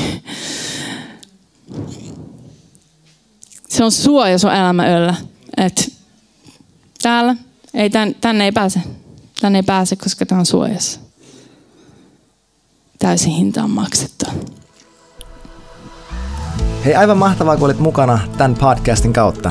Se 3.69 3.85
on 3.85 3.93
suoja 3.93 4.39
sun 4.39 4.53
elämä 4.53 4.99
yllä. 4.99 5.15
Et 5.57 5.93
täällä, 7.03 7.37
ei, 7.75 7.91
tän, 7.91 8.15
tänne 8.21 8.45
ei 8.45 8.53
pääse. 8.53 8.81
Tänne 9.41 9.59
ei 9.59 9.63
pääse, 9.63 9.97
koska 9.97 10.27
tämä 10.27 10.39
on 10.39 10.47
suojassa 10.47 11.06
täysin 12.99 13.33
hinta 13.33 13.65
on 13.65 13.71
maksettu. 13.71 14.27
Hei, 16.85 16.95
aivan 16.95 17.19
mahtavaa, 17.19 17.57
kun 17.57 17.65
olit 17.65 17.79
mukana 17.79 18.19
tämän 18.39 18.55
podcastin 18.55 19.13
kautta. 19.13 19.51